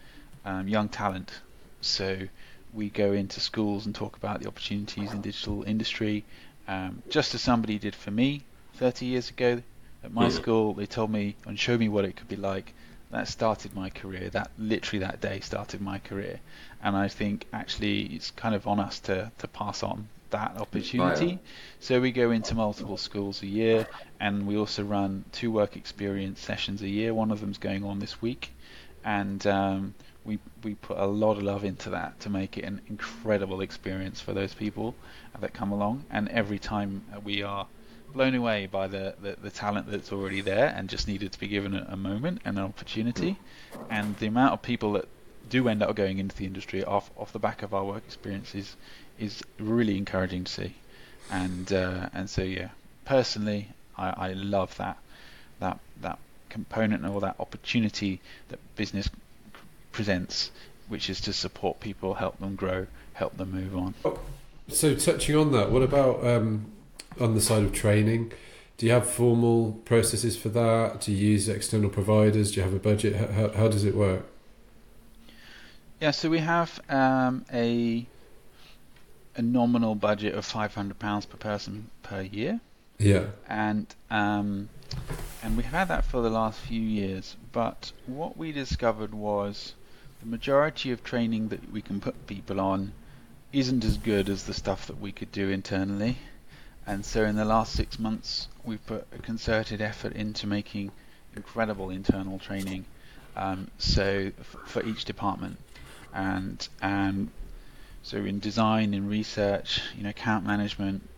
um, 0.45 0.69
young 0.69 0.89
talent 0.89 1.41
So 1.81 2.29
we 2.73 2.91
go 2.91 3.13
into 3.13 3.41
schools 3.41 3.87
and 3.87 3.95
talk 3.95 4.17
about 4.17 4.41
the 4.41 4.49
opportunities 4.49 5.13
in 5.15 5.21
digital 5.23 5.63
industry, 5.65 6.25
um, 6.67 7.03
just 7.09 7.35
as 7.35 7.43
somebody 7.43 7.79
did 7.79 7.95
for 7.95 8.11
me 8.11 8.47
30 8.75 9.07
years 9.07 9.31
ago 9.31 9.63
at 10.03 10.13
my 10.13 10.29
school. 10.29 10.75
They 10.75 10.87
told 10.87 11.11
me 11.11 11.37
and 11.47 11.59
showed 11.59 11.81
me 11.81 11.89
what 11.89 12.05
it 12.05 12.17
could 12.17 12.29
be 12.29 12.37
like. 12.37 12.75
That 13.11 13.29
started 13.29 13.75
my 13.75 13.91
career. 13.91 14.29
That 14.31 14.51
literally 14.59 15.01
that 15.05 15.21
day 15.21 15.41
started 15.41 15.81
my 15.81 15.99
career, 15.99 16.41
and 16.83 16.97
I 16.97 17.09
think 17.09 17.47
actually 17.53 18.03
it's 18.15 18.31
kind 18.31 18.55
of 18.55 18.67
on 18.67 18.81
us 18.81 19.01
to 19.01 19.33
to 19.39 19.49
pass 19.49 19.83
on 19.83 20.11
that 20.31 20.57
opportunity. 20.59 21.41
So 21.81 22.01
we 22.01 22.13
go 22.13 22.31
into 22.31 22.55
multiple 22.55 22.99
schools 22.99 23.43
a 23.43 23.47
year, 23.47 23.87
and 24.21 24.47
we 24.47 24.57
also 24.59 24.85
run 24.85 25.25
two 25.33 25.51
work 25.51 25.77
experience 25.77 26.41
sessions 26.41 26.83
a 26.83 26.89
year. 26.89 27.15
One 27.15 27.31
of 27.31 27.41
them's 27.41 27.59
going 27.59 27.85
on 27.85 27.99
this 28.01 28.21
week, 28.21 28.55
and 29.05 29.47
um, 29.47 29.95
we 30.29 30.39
we 30.63 30.75
put 30.75 30.99
a 30.99 31.07
lot 31.07 31.39
of 31.39 31.43
love 31.43 31.65
into 31.65 31.91
that 31.91 32.21
to 32.21 32.31
make 32.31 32.59
it 32.59 32.65
an 32.65 32.81
incredible 32.89 33.63
experience 33.63 34.21
for 34.21 34.35
those 34.35 34.55
people 34.55 34.95
that 35.41 35.55
come 35.55 35.73
along. 35.73 36.05
And 36.11 36.29
every 36.29 36.59
time 36.59 37.03
we 37.25 37.43
are 37.43 37.67
blown 38.13 38.35
away 38.35 38.67
by 38.67 38.87
the, 38.89 39.15
the, 39.21 39.37
the 39.43 39.51
talent 39.51 39.91
that's 39.91 40.13
already 40.13 40.41
there 40.41 40.73
and 40.75 40.89
just 40.89 41.09
needed 41.09 41.33
to 41.33 41.41
be 41.41 41.49
given 41.49 41.75
a, 41.75 41.87
a 41.91 41.97
moment 41.97 42.41
and 42.45 42.59
an 42.59 42.65
opportunity. 42.65 43.37
And 43.91 44.17
the 44.19 44.27
amount 44.27 44.53
of 44.53 44.63
people 44.63 44.93
that 44.95 45.09
do 45.49 45.69
end 45.69 45.83
up 45.83 45.95
going 45.97 46.19
into 46.19 46.37
the 46.37 46.45
industry 46.45 46.85
off 46.85 47.11
off 47.17 47.33
the 47.33 47.39
back 47.39 47.63
of 47.63 47.73
our 47.73 47.85
work 47.85 48.03
experiences 48.07 48.77
is 49.19 49.43
really 49.59 49.97
encouraging 49.97 50.45
to 50.45 50.53
see. 50.53 50.75
And 51.31 51.73
uh, 51.73 52.11
and 52.13 52.29
so 52.29 52.43
yeah, 52.43 52.69
personally, 53.07 53.69
I, 53.97 54.29
I 54.29 54.33
love 54.35 54.77
that 54.77 54.99
that 55.61 55.79
that 56.03 56.19
component 56.51 57.05
or 57.07 57.21
that 57.21 57.37
opportunity 57.39 58.21
that 58.49 58.59
business 58.77 59.11
presents, 59.93 60.51
which 60.89 61.09
is 61.11 61.21
to 61.23 61.33
support 61.33 61.81
people, 61.81 62.15
help 62.15 62.39
them 62.39 62.55
grow, 62.57 62.87
help 63.15 63.37
them 63.37 63.53
move 63.53 63.77
on. 63.77 63.95
So, 64.69 64.95
touching 64.95 65.37
on 65.37 65.53
that, 65.53 65.71
what 65.71 65.83
about 65.83 66.27
um, 66.27 66.71
on 67.21 67.35
the 67.35 67.41
side 67.41 67.63
of 67.63 67.73
training? 67.73 68.33
Do 68.77 68.87
you 68.87 68.93
have 68.93 69.09
formal 69.09 69.73
processes 69.85 70.37
for 70.37 70.51
that? 70.51 71.01
Do 71.01 71.13
you 71.13 71.31
use 71.33 71.49
external 71.49 71.91
providers? 71.91 72.53
Do 72.53 72.59
you 72.59 72.63
have 72.63 72.75
a 72.75 72.79
budget? 72.79 73.17
How, 73.17 73.27
how, 73.27 73.49
how 73.51 73.69
does 73.69 73.85
it 73.85 73.95
work? 73.95 74.25
Yeah, 76.01 76.13
so 76.13 76.31
we 76.31 76.39
have 76.39 76.81
um, 76.89 77.45
a 77.53 78.07
a 79.35 79.43
nominal 79.43 79.95
budget 79.95 80.35
of 80.35 80.45
five 80.45 80.75
hundred 80.75 80.99
pounds 80.99 81.27
per 81.27 81.37
person 81.37 81.91
per 82.03 82.23
year, 82.23 82.61
Yeah. 82.99 83.27
and 83.49 83.87
um, 84.11 84.69
and 85.43 85.57
we've 85.57 85.67
had 85.67 85.89
that 85.89 86.05
for 86.05 86.21
the 86.21 86.31
last 86.31 86.59
few 86.61 86.81
years. 86.81 87.37
But 87.53 87.93
what 88.07 88.37
we 88.37 88.53
discovered 88.53 89.15
was 89.15 89.75
the 90.21 90.27
majority 90.27 90.91
of 90.91 91.05
training 91.05 91.49
that 91.49 91.71
we 91.71 91.81
can 91.81 92.01
put 92.01 92.27
people 92.27 92.61
on 92.61 92.93
isn't 93.53 93.85
as 93.85 93.97
good 93.97 94.29
as 94.29 94.45
the 94.45 94.55
stuff 94.55 94.87
that 94.87 95.01
we 95.01 95.13
could 95.13 95.33
do 95.33 95.49
internally. 95.49 96.19
And 96.87 97.05
so 97.05 97.25
in 97.25 97.37
the 97.37 97.45
last 97.45 97.73
six 97.73 97.99
months, 97.99 98.49
we've 98.65 98.85
put 98.87 99.07
a 99.15 99.19
concerted 99.19 99.81
effort 99.81 100.15
into 100.15 100.47
making 100.47 100.91
incredible 101.37 101.91
internal 101.91 102.39
training. 102.39 102.85
Um, 103.37 103.71
so 103.79 104.33
for 104.67 104.83
each 104.85 105.05
department, 105.05 105.59
and 106.13 106.67
and 106.83 107.31
so 108.03 108.17
in 108.17 108.41
design, 108.41 108.95
in 108.95 109.09
research, 109.09 109.83
you 109.97 110.03
know, 110.03 110.09
account 110.11 110.45
management, 110.45 111.09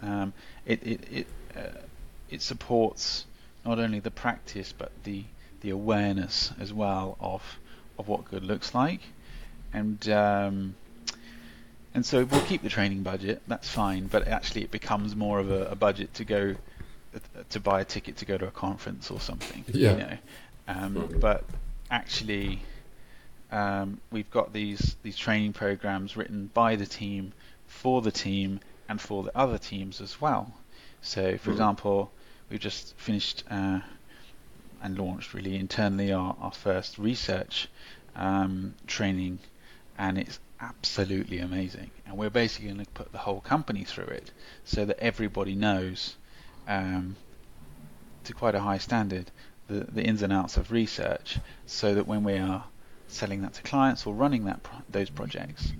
um, 0.00 0.32
it 0.64 0.82
it 0.82 1.00
it, 1.10 1.26
uh, 1.54 1.80
it 2.30 2.40
supports 2.40 3.26
not 3.66 3.78
only 3.78 4.00
the 4.00 4.10
practice 4.10 4.72
but 4.76 4.90
the 5.04 5.24
the 5.60 5.70
awareness 5.70 6.52
as 6.60 6.72
well 6.72 7.16
of 7.20 7.42
of 7.98 8.08
what 8.08 8.24
good 8.30 8.44
looks 8.44 8.74
like, 8.74 9.00
and 9.72 10.08
um, 10.08 10.74
and 11.94 12.04
so 12.04 12.24
we'll 12.24 12.42
keep 12.42 12.62
the 12.62 12.68
training 12.68 13.02
budget. 13.02 13.42
That's 13.48 13.68
fine, 13.68 14.06
but 14.06 14.28
actually 14.28 14.62
it 14.62 14.70
becomes 14.70 15.16
more 15.16 15.38
of 15.40 15.50
a, 15.50 15.66
a 15.68 15.74
budget 15.74 16.14
to 16.14 16.24
go 16.24 16.54
to 17.48 17.60
buy 17.60 17.80
a 17.80 17.84
ticket 17.84 18.18
to 18.18 18.26
go 18.26 18.36
to 18.36 18.46
a 18.46 18.50
conference 18.50 19.10
or 19.10 19.18
something. 19.20 19.64
Yeah. 19.68 19.90
You 19.92 19.96
know, 19.98 20.16
um, 20.68 21.18
but 21.20 21.44
actually. 21.90 22.60
Um, 23.52 24.00
we've 24.10 24.28
got 24.32 24.52
these 24.52 24.96
these 25.04 25.16
training 25.16 25.52
programs 25.52 26.16
written 26.16 26.50
by 26.52 26.74
the 26.74 26.84
team, 26.84 27.32
for 27.68 28.02
the 28.02 28.10
team, 28.10 28.58
and 28.88 29.00
for 29.00 29.22
the 29.22 29.30
other 29.38 29.56
teams 29.56 30.00
as 30.00 30.20
well. 30.20 30.52
So, 31.00 31.38
for 31.38 31.50
Mhm. 31.50 31.52
example, 31.52 32.10
we've 32.50 32.60
just 32.60 32.96
finished 32.96 33.44
uh, 33.50 33.80
and 34.82 34.98
launched 34.98 35.34
really 35.34 35.56
internally 35.56 36.12
our, 36.12 36.36
our 36.40 36.52
first 36.52 36.98
research 36.98 37.68
um, 38.14 38.74
training, 38.86 39.38
and 39.98 40.18
it's 40.18 40.38
absolutely 40.60 41.38
amazing. 41.38 41.90
And 42.06 42.16
we're 42.16 42.30
basically 42.30 42.68
going 42.68 42.84
to 42.84 42.90
put 42.92 43.12
the 43.12 43.18
whole 43.18 43.40
company 43.40 43.84
through 43.84 44.06
it 44.06 44.30
so 44.64 44.84
that 44.84 44.98
everybody 45.00 45.54
knows 45.54 46.16
um, 46.68 47.16
to 48.24 48.32
quite 48.32 48.54
a 48.54 48.60
high 48.60 48.78
standard 48.78 49.30
the, 49.68 49.80
the 49.80 50.02
ins 50.02 50.22
and 50.22 50.32
outs 50.32 50.56
of 50.56 50.70
research, 50.70 51.38
so 51.66 51.94
that 51.94 52.06
when 52.06 52.22
we 52.22 52.34
are 52.34 52.64
selling 53.08 53.42
that 53.42 53.54
to 53.54 53.62
clients 53.62 54.06
or 54.06 54.14
running 54.14 54.44
that 54.44 54.62
pro- 54.62 54.78
those 54.90 55.10
projects, 55.10 55.72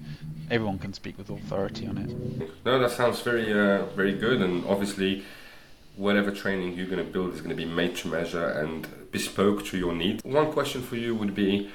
everyone 0.51 0.79
can 0.79 0.93
speak 0.93 1.17
with 1.19 1.31
authority 1.31 1.87
on 1.87 1.99
it. 1.99 2.51
No, 2.65 2.79
that 2.79 2.91
sounds 2.91 3.21
very, 3.21 3.53
uh, 3.53 3.85
very 3.87 4.15
good. 4.15 4.43
And 4.43 4.65
obviously, 4.67 5.25
whatever 5.97 6.31
training 6.31 6.75
you're 6.75 6.87
going 6.87 7.05
to 7.05 7.11
build 7.11 7.35
is 7.35 7.41
going 7.41 7.51
to 7.51 7.57
be 7.57 7.65
made 7.65 7.97
to 7.97 8.09
measure 8.09 8.49
and 8.49 8.87
bespoke 9.11 9.65
to 9.67 9.79
your 9.79 9.95
needs. 9.95 10.23
One 10.25 10.53
question 10.53 10.83
for 10.83 10.97
you 10.97 11.15
would 11.15 11.35
be: 11.35 11.71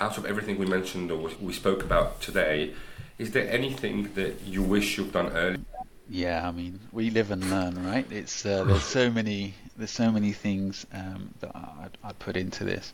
out 0.00 0.18
of 0.18 0.26
everything 0.26 0.58
we 0.58 0.66
mentioned 0.66 1.10
or 1.10 1.30
we 1.40 1.52
spoke 1.52 1.82
about 1.82 2.20
today, 2.20 2.74
is 3.18 3.30
there 3.30 3.48
anything 3.50 4.12
that 4.14 4.40
you 4.42 4.62
wish 4.62 4.98
you've 4.98 5.12
done 5.12 5.28
earlier? 5.32 5.60
Yeah, 6.08 6.46
I 6.46 6.50
mean, 6.50 6.80
we 6.90 7.10
live 7.10 7.30
and 7.30 7.48
learn, 7.48 7.86
right? 7.86 8.06
It's 8.10 8.44
uh, 8.44 8.64
there's 8.64 8.82
so 8.82 9.10
many 9.10 9.54
there's 9.76 9.90
so 9.90 10.10
many 10.10 10.32
things 10.32 10.86
um, 10.92 11.32
that 11.40 11.54
I, 11.54 11.88
I 12.04 12.12
put 12.12 12.36
into 12.36 12.64
this. 12.64 12.92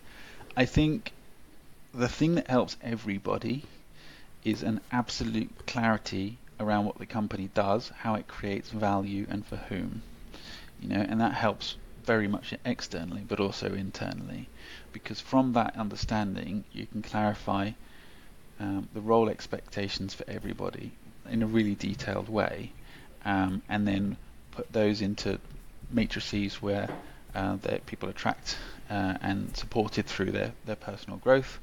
I 0.57 0.67
think 0.67 1.13
the 1.95 2.09
thing 2.09 2.35
that 2.37 2.49
helps 2.49 2.77
everybody 2.83 3.65
is 4.45 4.63
an 4.63 4.81
absolute 4.93 5.67
clarity 5.67 6.39
around 6.61 6.85
what 6.85 6.99
the 6.99 7.07
company 7.07 7.51
does, 7.55 7.89
how 7.89 8.15
it 8.15 8.29
creates 8.29 8.71
value, 8.71 9.27
and 9.29 9.47
for 9.47 9.57
whom. 9.57 10.03
You 10.81 10.89
know, 10.89 11.07
and 11.09 11.21
that 11.21 11.35
helps 11.35 11.77
very 12.05 12.29
much 12.29 12.55
externally, 12.65 13.25
but 13.27 13.41
also 13.41 13.75
internally, 13.75 14.49
because 14.93 15.21
from 15.21 15.53
that 15.53 15.77
understanding, 15.77 16.65
you 16.73 16.87
can 16.87 17.03
clarify 17.03 17.73
um, 18.61 18.89
the 18.95 19.01
role 19.01 19.29
expectations 19.29 20.15
for 20.15 20.25
everybody 20.29 20.93
in 21.29 21.43
a 21.43 21.47
really 21.47 21.75
detailed 21.75 22.29
way, 22.29 22.73
um, 23.25 23.63
and 23.69 23.87
then 23.87 24.17
put 24.53 24.73
those 24.73 25.03
into 25.03 25.39
matrices 25.91 26.63
where 26.63 26.89
uh, 27.35 27.57
that 27.57 27.85
people 27.87 28.09
are 28.09 28.15
tracked 28.15 28.57
uh, 28.91 29.15
and 29.21 29.57
supported 29.57 30.07
through 30.07 30.31
their, 30.31 30.53
their 30.65 30.77
personal 30.77 31.19
growth, 31.19 31.59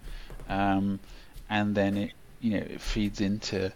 um, 0.48 1.00
and 1.50 1.76
then 1.76 1.98
it 1.98 2.12
you 2.40 2.52
know 2.52 2.66
it 2.70 2.82
feeds 2.82 3.22
into 3.22 3.72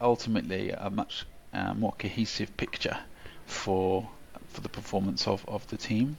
ultimately 0.00 0.70
a 0.70 0.88
much 0.88 1.26
uh, 1.52 1.74
more 1.74 1.92
cohesive 1.98 2.56
picture 2.56 2.98
for 3.46 4.08
for 4.50 4.60
the 4.60 4.68
performance 4.68 5.26
of, 5.26 5.44
of 5.48 5.66
the 5.68 5.76
team, 5.76 6.16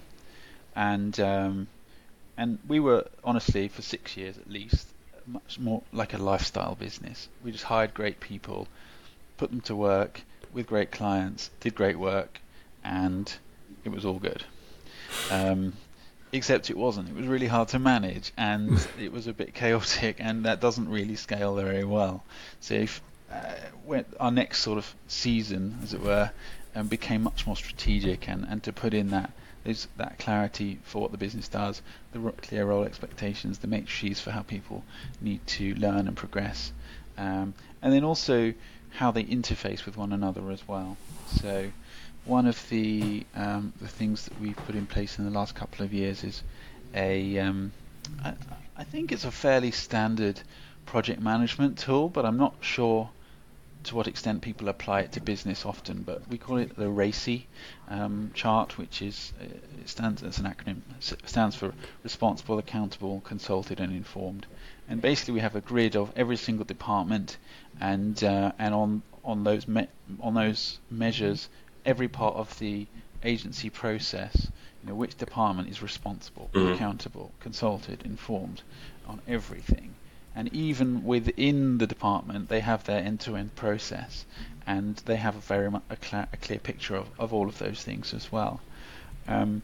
and 0.75 1.19
um, 1.19 1.67
and 2.37 2.59
we 2.67 2.79
were 2.79 3.05
honestly 3.23 3.67
for 3.67 3.81
six 3.81 4.17
years 4.17 4.37
at 4.37 4.49
least 4.49 4.87
much 5.27 5.59
more 5.59 5.83
like 5.93 6.13
a 6.13 6.17
lifestyle 6.17 6.75
business. 6.75 7.27
We 7.43 7.51
just 7.51 7.65
hired 7.65 7.93
great 7.93 8.19
people, 8.19 8.67
put 9.37 9.51
them 9.51 9.61
to 9.61 9.75
work 9.75 10.21
with 10.53 10.67
great 10.67 10.91
clients, 10.91 11.49
did 11.59 11.75
great 11.75 11.97
work, 11.97 12.39
and 12.83 13.33
it 13.83 13.89
was 13.89 14.05
all 14.05 14.19
good. 14.19 14.43
Um, 15.29 15.73
except 16.31 16.69
it 16.69 16.77
wasn't. 16.77 17.09
It 17.09 17.15
was 17.15 17.27
really 17.27 17.47
hard 17.47 17.69
to 17.69 17.79
manage, 17.79 18.31
and 18.37 18.87
it 18.99 19.11
was 19.11 19.27
a 19.27 19.33
bit 19.33 19.53
chaotic, 19.53 20.17
and 20.19 20.45
that 20.45 20.59
doesn't 20.59 20.89
really 20.89 21.15
scale 21.15 21.55
very 21.55 21.83
well. 21.83 22.23
So 22.59 22.75
if 22.75 23.01
uh, 23.31 24.01
our 24.19 24.31
next 24.31 24.59
sort 24.59 24.77
of 24.77 24.93
season, 25.07 25.79
as 25.83 25.93
it 25.93 26.01
were, 26.01 26.31
um, 26.75 26.87
became 26.87 27.23
much 27.23 27.45
more 27.45 27.55
strategic, 27.55 28.27
and, 28.29 28.45
and 28.49 28.63
to 28.63 28.73
put 28.73 28.93
in 28.93 29.09
that 29.09 29.31
there's 29.63 29.87
that 29.97 30.17
clarity 30.17 30.79
for 30.83 31.01
what 31.01 31.11
the 31.11 31.17
business 31.17 31.47
does, 31.47 31.81
the 32.13 32.31
clear 32.41 32.65
role 32.65 32.83
expectations, 32.83 33.59
the 33.59 33.67
matrices 33.67 34.19
for 34.19 34.31
how 34.31 34.41
people 34.41 34.83
need 35.21 35.45
to 35.45 35.75
learn 35.75 36.07
and 36.07 36.17
progress, 36.17 36.71
um, 37.17 37.53
and 37.81 37.93
then 37.93 38.03
also 38.03 38.53
how 38.89 39.11
they 39.11 39.23
interface 39.23 39.85
with 39.85 39.97
one 39.97 40.11
another 40.11 40.49
as 40.51 40.67
well. 40.67 40.97
So 41.41 41.71
one 42.25 42.47
of 42.47 42.69
the 42.69 43.25
um, 43.35 43.73
the 43.81 43.87
things 43.87 44.25
that 44.25 44.39
we've 44.39 44.55
put 44.55 44.75
in 44.75 44.85
place 44.85 45.17
in 45.19 45.25
the 45.25 45.31
last 45.31 45.55
couple 45.55 45.85
of 45.85 45.93
years 45.93 46.23
is 46.23 46.43
a 46.93 47.37
um, 47.39 47.71
I, 48.23 48.33
I 48.77 48.83
think 48.83 49.11
it's 49.11 49.25
a 49.25 49.31
fairly 49.31 49.71
standard 49.71 50.41
project 50.85 51.21
management 51.21 51.77
tool, 51.77 52.09
but 52.09 52.25
I'm 52.25 52.37
not 52.37 52.55
sure 52.61 53.09
to 53.83 53.95
what 53.95 54.07
extent 54.07 54.41
people 54.41 54.69
apply 54.69 55.01
it 55.01 55.11
to 55.13 55.21
business 55.21 55.65
often, 55.65 56.03
but 56.03 56.27
we 56.29 56.37
call 56.37 56.57
it 56.57 56.75
the 56.75 56.85
RACI 56.85 57.43
um, 57.87 58.31
chart, 58.33 58.77
which 58.77 59.01
is 59.01 59.33
uh, 59.41 59.45
it 59.45 59.89
stands 59.89 60.23
as 60.23 60.39
an 60.39 60.45
acronym 60.45 60.81
stands 60.99 61.55
for 61.55 61.73
responsible, 62.03 62.59
accountable, 62.59 63.21
consulted, 63.21 63.79
and 63.79 63.91
informed. 63.93 64.45
And 64.87 65.01
basically, 65.01 65.35
we 65.35 65.39
have 65.39 65.55
a 65.55 65.61
grid 65.61 65.95
of 65.95 66.11
every 66.15 66.37
single 66.37 66.65
department, 66.65 67.37
and 67.79 68.21
uh, 68.23 68.51
and 68.59 68.73
on 68.73 69.01
on 69.23 69.43
those 69.43 69.67
me- 69.67 69.87
on 70.19 70.33
those 70.33 70.79
measures, 70.89 71.49
every 71.85 72.07
part 72.07 72.35
of 72.35 72.57
the 72.59 72.87
agency 73.23 73.69
process. 73.69 74.51
You 74.83 74.89
know, 74.89 74.95
which 74.95 75.15
department 75.15 75.69
is 75.69 75.83
responsible, 75.83 76.49
mm-hmm. 76.53 76.73
accountable, 76.73 77.31
consulted, 77.39 78.01
informed 78.03 78.63
on 79.07 79.21
everything 79.27 79.93
and 80.35 80.53
even 80.53 81.03
within 81.03 81.77
the 81.77 81.87
department, 81.87 82.49
they 82.49 82.61
have 82.61 82.83
their 82.85 82.99
end-to-end 82.99 83.55
process, 83.55 84.25
and 84.65 84.95
they 85.05 85.17
have 85.17 85.35
a 85.35 85.39
very 85.39 85.67
a, 85.67 85.97
cl- 86.01 86.27
a 86.31 86.37
clear 86.37 86.59
picture 86.59 86.95
of, 86.95 87.07
of 87.19 87.33
all 87.33 87.47
of 87.47 87.57
those 87.57 87.83
things 87.83 88.13
as 88.13 88.31
well. 88.31 88.61
Um, 89.27 89.61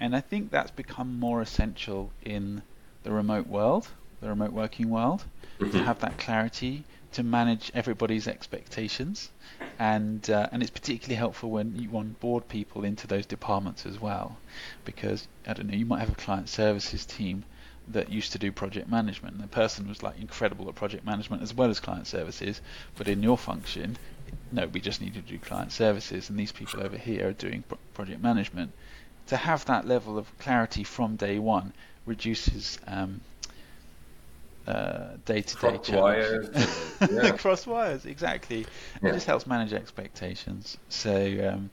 and 0.00 0.16
I 0.16 0.20
think 0.20 0.50
that's 0.50 0.70
become 0.70 1.18
more 1.18 1.42
essential 1.42 2.10
in 2.24 2.62
the 3.02 3.12
remote 3.12 3.46
world, 3.46 3.88
the 4.20 4.28
remote 4.28 4.52
working 4.52 4.90
world, 4.90 5.24
mm-hmm. 5.58 5.72
to 5.72 5.84
have 5.84 6.00
that 6.00 6.18
clarity 6.18 6.84
to 7.12 7.22
manage 7.22 7.70
everybody's 7.74 8.28
expectations, 8.28 9.30
and 9.78 10.28
uh, 10.28 10.48
and 10.52 10.62
it's 10.62 10.70
particularly 10.70 11.14
helpful 11.14 11.50
when 11.50 11.74
you 11.76 11.96
onboard 11.96 12.46
people 12.48 12.84
into 12.84 13.06
those 13.06 13.24
departments 13.24 13.86
as 13.86 13.98
well, 13.98 14.36
because 14.84 15.26
I 15.46 15.54
don't 15.54 15.68
know, 15.68 15.76
you 15.76 15.86
might 15.86 16.00
have 16.00 16.10
a 16.10 16.14
client 16.14 16.48
services 16.48 17.06
team 17.06 17.44
that 17.88 18.10
used 18.10 18.32
to 18.32 18.38
do 18.38 18.50
project 18.50 18.88
management. 18.88 19.40
The 19.40 19.46
person 19.46 19.88
was 19.88 20.02
like 20.02 20.18
incredible 20.20 20.68
at 20.68 20.74
project 20.74 21.04
management 21.04 21.42
as 21.42 21.54
well 21.54 21.70
as 21.70 21.80
client 21.80 22.06
services, 22.06 22.60
but 22.96 23.08
in 23.08 23.22
your 23.22 23.38
function, 23.38 23.96
no, 24.52 24.66
we 24.66 24.80
just 24.80 25.00
need 25.00 25.14
to 25.14 25.20
do 25.20 25.38
client 25.38 25.72
services, 25.72 26.30
and 26.30 26.38
these 26.38 26.52
people 26.52 26.82
over 26.82 26.96
here 26.96 27.28
are 27.28 27.32
doing 27.32 27.62
pro- 27.66 27.78
project 27.94 28.22
management. 28.22 28.72
To 29.28 29.36
have 29.36 29.64
that 29.66 29.86
level 29.86 30.18
of 30.18 30.38
clarity 30.38 30.84
from 30.84 31.16
day 31.16 31.38
one 31.38 31.72
reduces 32.06 32.78
um, 32.86 33.20
uh, 34.66 35.10
day-to-day 35.24 35.78
cross 35.78 35.90
wires, 35.90 36.96
yeah. 37.10 37.30
cross 37.36 37.66
wires, 37.66 38.04
exactly. 38.06 38.66
Yeah. 39.02 39.10
It 39.10 39.14
just 39.14 39.26
helps 39.26 39.46
manage 39.46 39.72
expectations. 39.72 40.76
So. 40.88 41.52
Um, 41.52 41.70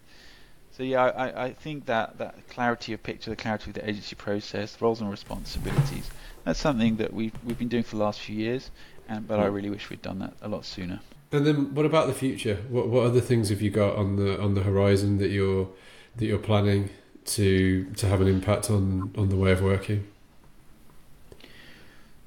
so 0.75 0.83
yeah, 0.83 1.03
I, 1.03 1.45
I 1.45 1.53
think 1.53 1.85
that, 1.85 2.17
that 2.17 2.47
clarity 2.49 2.93
of 2.93 3.03
picture, 3.03 3.29
the 3.29 3.35
clarity 3.35 3.69
of 3.69 3.75
the 3.75 3.87
agency 3.87 4.15
process, 4.15 4.81
roles 4.81 5.01
and 5.01 5.11
responsibilities, 5.11 6.09
that's 6.43 6.59
something 6.59 6.97
that 6.97 7.13
we've 7.13 7.33
we've 7.43 7.59
been 7.59 7.67
doing 7.67 7.83
for 7.83 7.95
the 7.95 8.03
last 8.03 8.19
few 8.19 8.35
years, 8.35 8.71
and 9.07 9.27
but 9.27 9.39
I 9.39 9.45
really 9.45 9.69
wish 9.69 9.89
we'd 9.89 10.01
done 10.01 10.19
that 10.19 10.33
a 10.41 10.47
lot 10.47 10.65
sooner. 10.65 10.99
And 11.31 11.45
then, 11.45 11.75
what 11.75 11.85
about 11.85 12.07
the 12.07 12.13
future? 12.13 12.57
What 12.69 12.89
what 12.89 13.05
other 13.05 13.21
things 13.21 13.49
have 13.49 13.61
you 13.61 13.69
got 13.69 13.95
on 13.95 14.15
the 14.15 14.41
on 14.41 14.55
the 14.55 14.63
horizon 14.63 15.19
that 15.19 15.29
you're 15.29 15.69
that 16.17 16.25
you're 16.25 16.39
planning 16.39 16.89
to 17.25 17.85
to 17.95 18.07
have 18.07 18.19
an 18.19 18.27
impact 18.27 18.71
on 18.71 19.13
on 19.15 19.29
the 19.29 19.35
way 19.35 19.51
of 19.51 19.61
working? 19.61 20.07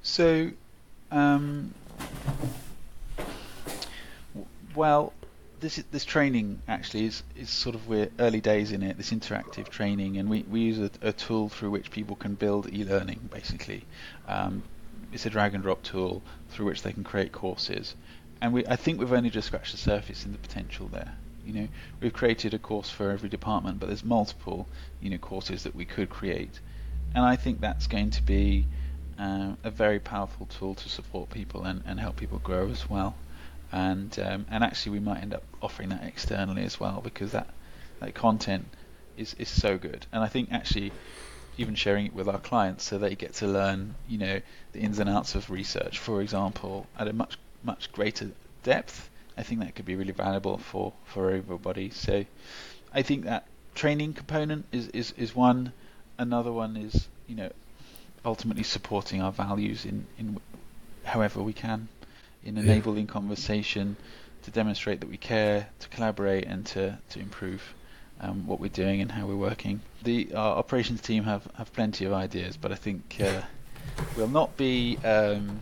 So, 0.01 0.51
um, 1.11 1.73
well, 4.73 5.11
this 5.59 5.77
this 5.91 6.05
training 6.05 6.61
actually 6.67 7.05
is, 7.05 7.23
is 7.35 7.49
sort 7.49 7.75
of 7.75 7.87
we're 7.87 8.09
early 8.19 8.41
days 8.41 8.71
in 8.71 8.83
it. 8.83 8.97
This 8.97 9.11
interactive 9.11 9.67
training, 9.69 10.17
and 10.17 10.29
we, 10.29 10.43
we 10.49 10.61
use 10.61 10.79
a, 10.79 10.91
a 11.01 11.11
tool 11.11 11.49
through 11.49 11.71
which 11.71 11.89
people 11.89 12.15
can 12.15 12.35
build 12.35 12.71
e-learning. 12.71 13.29
Basically, 13.31 13.83
um, 14.27 14.63
it's 15.11 15.25
a 15.25 15.29
drag 15.29 15.53
and 15.53 15.63
drop 15.63 15.81
tool 15.83 16.21
through 16.49 16.67
which 16.67 16.83
they 16.83 16.91
can 16.91 17.03
create 17.03 17.31
courses, 17.31 17.95
and 18.41 18.53
we 18.53 18.65
I 18.67 18.75
think 18.75 18.99
we've 18.99 19.13
only 19.13 19.29
just 19.29 19.47
scratched 19.47 19.71
the 19.71 19.77
surface 19.77 20.25
in 20.25 20.31
the 20.31 20.37
potential 20.37 20.87
there. 20.87 21.13
You 21.45 21.53
know, 21.53 21.67
we've 22.01 22.13
created 22.13 22.53
a 22.53 22.59
course 22.59 22.89
for 22.89 23.09
every 23.09 23.29
department, 23.29 23.79
but 23.79 23.87
there's 23.87 24.03
multiple 24.03 24.67
you 25.01 25.09
know 25.09 25.17
courses 25.17 25.63
that 25.63 25.75
we 25.75 25.85
could 25.85 26.09
create, 26.09 26.59
and 27.15 27.25
I 27.25 27.35
think 27.35 27.61
that's 27.61 27.87
going 27.87 28.11
to 28.11 28.21
be 28.21 28.67
uh, 29.17 29.53
a 29.63 29.71
very 29.71 29.99
powerful 29.99 30.45
tool 30.45 30.75
to 30.75 30.89
support 30.89 31.31
people 31.31 31.63
and, 31.63 31.81
and 31.87 31.99
help 31.99 32.17
people 32.17 32.37
grow 32.37 32.69
as 32.69 32.87
well 32.87 33.15
and 33.71 34.17
um, 34.19 34.45
and 34.49 34.63
actually 34.63 34.93
we 34.93 34.99
might 34.99 35.21
end 35.21 35.33
up 35.33 35.43
offering 35.61 35.89
that 35.89 36.03
externally 36.03 36.63
as 36.63 36.79
well 36.79 37.01
because 37.03 37.31
that 37.31 37.53
that 37.99 38.13
content 38.13 38.67
is 39.17 39.35
is 39.37 39.49
so 39.49 39.77
good. 39.77 40.05
And 40.11 40.23
I 40.23 40.27
think 40.27 40.51
actually 40.51 40.91
even 41.57 41.75
sharing 41.75 42.05
it 42.05 42.13
with 42.13 42.27
our 42.27 42.39
clients 42.39 42.83
so 42.83 42.99
they 42.99 43.15
get 43.15 43.33
to 43.33 43.47
learn 43.47 43.95
you 44.07 44.17
know 44.17 44.39
the 44.73 44.79
ins 44.79 44.99
and 44.99 45.09
outs 45.09 45.33
of 45.33 45.49
research 45.49 45.97
for 45.97 46.21
example 46.21 46.85
at 46.99 47.07
a 47.07 47.13
much 47.13 47.35
much 47.63 47.91
greater 47.91 48.29
depth 48.61 49.09
I 49.37 49.43
think 49.43 49.61
that 49.61 49.75
could 49.75 49.85
be 49.85 49.95
really 49.95 50.13
valuable 50.13 50.57
for 50.57 50.93
for 51.05 51.29
everybody. 51.31 51.91
So 51.91 52.25
I 52.91 53.03
think 53.03 53.25
that 53.25 53.45
training 53.75 54.13
component 54.13 54.65
is 54.71 54.87
is, 54.87 55.13
is 55.15 55.35
one. 55.35 55.73
Another 56.17 56.51
one 56.51 56.75
is 56.75 57.07
you 57.27 57.35
know 57.35 57.51
ultimately 58.25 58.63
supporting 58.63 59.21
our 59.21 59.31
values 59.31 59.85
in 59.85 60.07
in 60.17 60.39
however 61.03 61.41
we 61.41 61.53
can 61.53 61.87
in 62.47 62.57
enabling 62.57 63.05
yeah. 63.05 63.11
conversation 63.11 63.97
to 64.43 64.51
demonstrate 64.51 65.01
that 65.01 65.09
we 65.09 65.17
care, 65.17 65.67
to 65.79 65.89
collaborate, 65.89 66.45
and 66.45 66.65
to, 66.65 66.97
to 67.09 67.19
improve 67.19 67.61
um, 68.21 68.47
what 68.47 68.59
we're 68.61 68.69
doing 68.69 69.01
and 69.01 69.11
how 69.11 69.27
we're 69.27 69.35
working. 69.35 69.81
The 70.03 70.33
our 70.33 70.55
operations 70.57 71.01
team 71.01 71.25
have, 71.25 71.45
have 71.55 71.73
plenty 71.73 72.05
of 72.05 72.13
ideas, 72.13 72.55
but 72.55 72.71
I 72.71 72.75
think 72.75 73.17
uh, 73.19 73.41
we'll 74.17 74.29
not 74.29 74.55
be 74.55 74.97
um, 75.03 75.59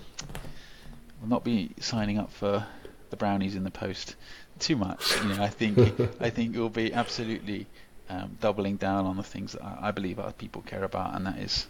we'll 1.20 1.30
not 1.30 1.44
be 1.44 1.72
signing 1.80 2.20
up 2.20 2.32
for 2.32 2.66
the 3.10 3.18
brownies 3.18 3.56
in 3.56 3.64
the 3.64 3.72
post 3.72 4.16
too 4.60 4.76
much. 4.76 5.20
You 5.22 5.30
know, 5.30 5.44
I 5.44 5.50
think 5.50 5.78
I 6.22 6.30
think 6.30 6.56
we'll 6.56 6.70
be 6.70 6.94
absolutely 6.94 7.66
um, 8.10 8.38
doubling 8.40 8.78
down 8.78 9.08
on 9.08 9.18
the 9.18 9.24
things 9.24 9.54
that 9.54 9.64
I, 9.64 9.88
I 9.88 9.92
believe 9.92 10.20
our 10.20 10.32
people 10.32 10.62
care 10.62 10.84
about, 10.84 11.16
and 11.16 11.26
that 11.26 11.40
is 11.40 11.66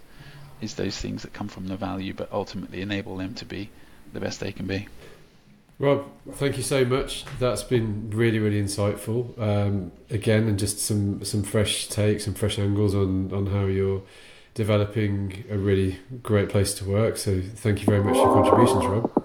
is 0.60 0.76
those 0.76 0.98
things 0.98 1.22
that 1.22 1.34
come 1.34 1.48
from 1.48 1.68
the 1.68 1.78
value, 1.78 2.14
but 2.14 2.32
ultimately 2.34 2.82
enable 2.82 3.16
them 3.18 3.34
to 3.36 3.46
be 3.46 3.70
the 4.16 4.22
best 4.22 4.40
they 4.40 4.52
can 4.52 4.66
be. 4.66 4.88
Rob, 5.78 6.06
thank 6.32 6.56
you 6.56 6.64
so 6.64 6.86
much. 6.86 7.26
That's 7.38 7.62
been 7.62 8.10
really, 8.10 8.40
really 8.40 8.62
insightful. 8.62 9.38
Um, 9.38 9.92
again, 10.10 10.48
and 10.48 10.58
just 10.58 10.80
some 10.80 11.24
some 11.26 11.44
fresh 11.44 11.88
takes, 11.88 12.26
some 12.26 12.34
fresh 12.34 12.58
angles 12.58 12.96
on 12.96 13.34
on 13.34 13.48
how 13.48 13.66
you're 13.66 14.02
developing 14.54 15.44
a 15.52 15.58
really 15.58 16.00
great 16.24 16.48
place 16.48 16.74
to 16.76 16.86
work. 16.86 17.18
So, 17.18 17.42
thank 17.42 17.82
you 17.82 17.86
very 17.86 18.02
much 18.02 18.16
for 18.16 18.24
your 18.24 18.44
contributions, 18.44 18.86
Rob. 18.86 19.25